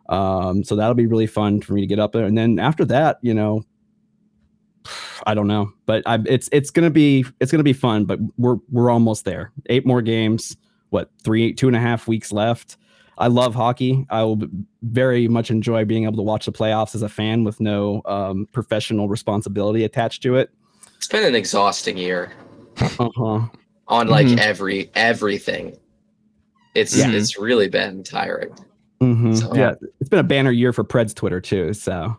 [0.08, 2.24] Um, so that'll be really fun for me to get up there.
[2.24, 3.64] And then after that, you know,
[5.26, 8.04] I don't know, but I, it's it's gonna be it's gonna be fun.
[8.04, 9.52] But we're we're almost there.
[9.66, 10.56] Eight more games.
[10.90, 12.76] What three two and a half weeks left.
[13.18, 14.06] I love hockey.
[14.10, 14.40] I will
[14.82, 18.46] very much enjoy being able to watch the playoffs as a fan with no um,
[18.52, 20.50] professional responsibility attached to it.
[20.96, 22.32] It's been an exhausting year.
[22.80, 23.48] Uh-huh.
[23.88, 24.38] On like mm-hmm.
[24.38, 25.76] every everything.
[26.74, 27.10] It's yeah.
[27.10, 28.54] it's really been tiring.
[29.00, 29.34] Mm-hmm.
[29.34, 31.72] So, yeah, it's been a banner year for Preds Twitter too.
[31.72, 32.16] So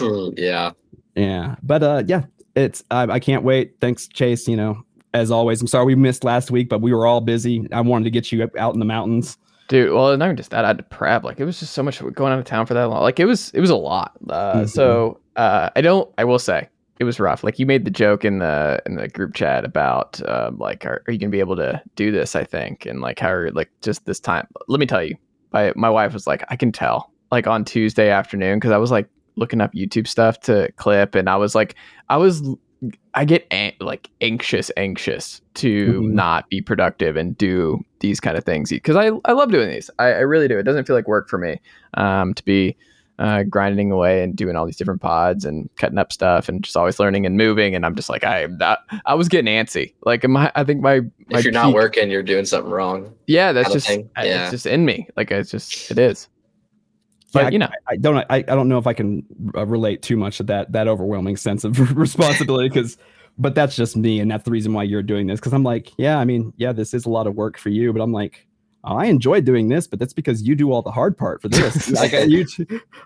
[0.36, 0.72] yeah,
[1.18, 3.74] yeah, but uh, yeah, it's I, I can't wait.
[3.80, 4.48] Thanks, Chase.
[4.48, 7.66] You know, as always, I'm sorry we missed last week, but we were all busy.
[7.72, 9.36] I wanted to get you out in the mountains.
[9.68, 10.64] Dude, well, not even just that.
[10.64, 11.24] I had to prep.
[11.24, 13.02] Like it was just so much going out of town for that long.
[13.02, 14.12] Like it was, it was a lot.
[14.28, 14.66] Uh, mm-hmm.
[14.66, 16.10] So uh, I don't.
[16.16, 17.44] I will say it was rough.
[17.44, 21.02] Like you made the joke in the in the group chat about uh, like, are,
[21.06, 22.34] are you gonna be able to do this?
[22.34, 24.46] I think, and like how are like just this time.
[24.68, 25.16] Let me tell you,
[25.52, 27.12] my my wife was like, I can tell.
[27.30, 29.06] Like on Tuesday afternoon, because I was like
[29.38, 31.74] looking up YouTube stuff to clip, and I was like,
[32.08, 32.42] I was
[33.14, 36.14] I get an- like anxious, anxious to mm-hmm.
[36.14, 39.90] not be productive and do these kind of things because I, I love doing these.
[39.98, 40.58] I, I, really do.
[40.58, 41.60] It doesn't feel like work for me
[41.94, 42.76] um, to be
[43.18, 46.76] uh, grinding away and doing all these different pods and cutting up stuff and just
[46.76, 47.74] always learning and moving.
[47.74, 49.94] And I'm just like I that, I was getting antsy.
[50.04, 52.70] Like my I I think my, my if you're peak, not working, you're doing something
[52.70, 53.12] wrong.
[53.26, 54.02] Yeah, that's just yeah.
[54.16, 55.08] it's just in me.
[55.16, 56.28] Like it's just it is
[57.32, 59.24] but yeah, you know, I, I, don't, I, I don't know if I can
[59.54, 62.96] uh, relate too much to that that overwhelming sense of responsibility because,
[63.36, 65.38] but that's just me, and that's the reason why you're doing this.
[65.38, 67.92] Because I'm like, yeah, I mean, yeah, this is a lot of work for you,
[67.92, 68.47] but I'm like,
[68.84, 71.90] I enjoy doing this, but that's because you do all the hard part for this.
[71.92, 72.46] like you,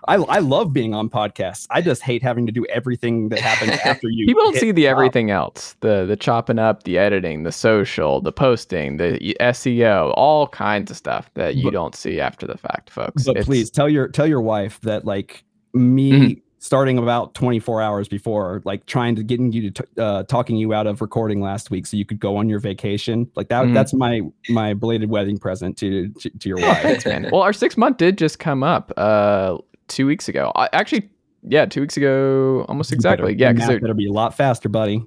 [0.07, 1.67] I, I love being on podcasts.
[1.71, 4.25] I just hate having to do everything that happens after you.
[4.25, 8.31] People don't see the everything else the the chopping up, the editing, the social, the
[8.31, 12.89] posting, the SEO, all kinds of stuff that you but, don't see after the fact,
[12.89, 13.25] folks.
[13.25, 15.43] But it's, please tell your tell your wife that like
[15.73, 16.11] me.
[16.11, 20.55] Mm-hmm starting about 24 hours before, like trying to getting you to t- uh, talking
[20.55, 23.29] you out of recording last week so you could go on your vacation.
[23.35, 23.73] Like that, mm.
[23.73, 26.81] that's my my belated wedding present to to, to your wife.
[26.81, 27.29] Thanks, man.
[27.33, 29.57] Well, our six month did just come up uh
[29.89, 30.53] two weeks ago.
[30.55, 31.09] I, actually,
[31.45, 33.33] yeah, two weeks ago, almost exactly.
[33.33, 35.05] Better, yeah, because it better be a lot faster, buddy.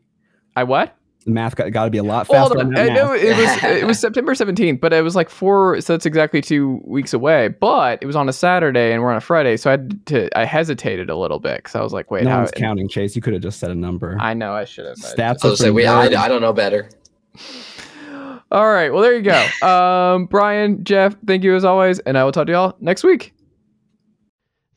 [0.57, 0.95] I what?
[1.27, 2.57] The math got, got to be a lot faster.
[2.57, 5.93] Well, I know it was it was September 17th, but it was like four, so
[5.93, 7.49] it's exactly two weeks away.
[7.49, 10.39] But it was on a Saturday and we're on a Friday, so I had to
[10.39, 13.17] I hesitated a little bit because I was like, wait, no how, one's counting, Chase.
[13.17, 14.17] You could have just said a number.
[14.21, 14.99] I know I should have.
[14.99, 15.45] Stats.
[15.45, 16.89] I, say, wait, I, I don't know better.
[18.53, 19.67] All right, well there you go.
[19.69, 23.35] Um, Bryan, Jeff, thank you as always, and I will talk to y'all next week.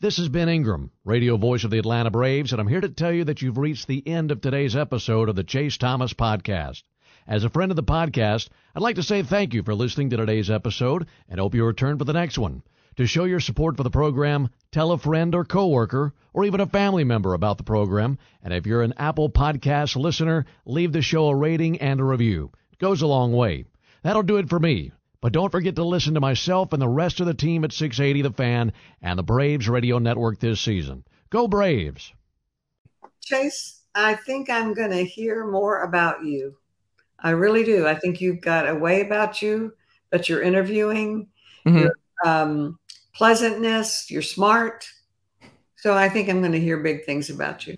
[0.02, 3.12] This is Ben Ingram, radio voice of the Atlanta Braves, and I'm here to tell
[3.12, 6.84] you that you've reached the end of today's episode of the Chase Thomas Podcast.
[7.28, 10.16] As a friend of the podcast, I'd like to say thank you for listening to
[10.16, 12.64] today's episode and hope you return for the next one.
[12.96, 16.66] To show your support for the program, tell a friend or coworker or even a
[16.66, 18.20] family member about the program.
[18.42, 22.54] And if you're an Apple Podcast listener, leave the show a rating and a review.
[22.72, 23.66] It goes a long way.
[24.04, 24.94] That'll do it for me.
[25.22, 28.22] But don't forget to listen to myself and the rest of the team at 680
[28.22, 31.04] The Fan and the Braves Radio Network this season.
[31.30, 32.14] Go Braves!
[33.22, 36.56] Chase, I think I'm going to hear more about you.
[37.20, 37.86] I really do.
[37.86, 39.74] I think you've got a way about you
[40.10, 41.28] that you're interviewing,
[41.66, 41.78] mm-hmm.
[41.78, 41.96] your
[42.26, 42.80] um,
[43.14, 44.88] pleasantness, you're smart.
[45.76, 47.78] So I think I'm going to hear big things about you.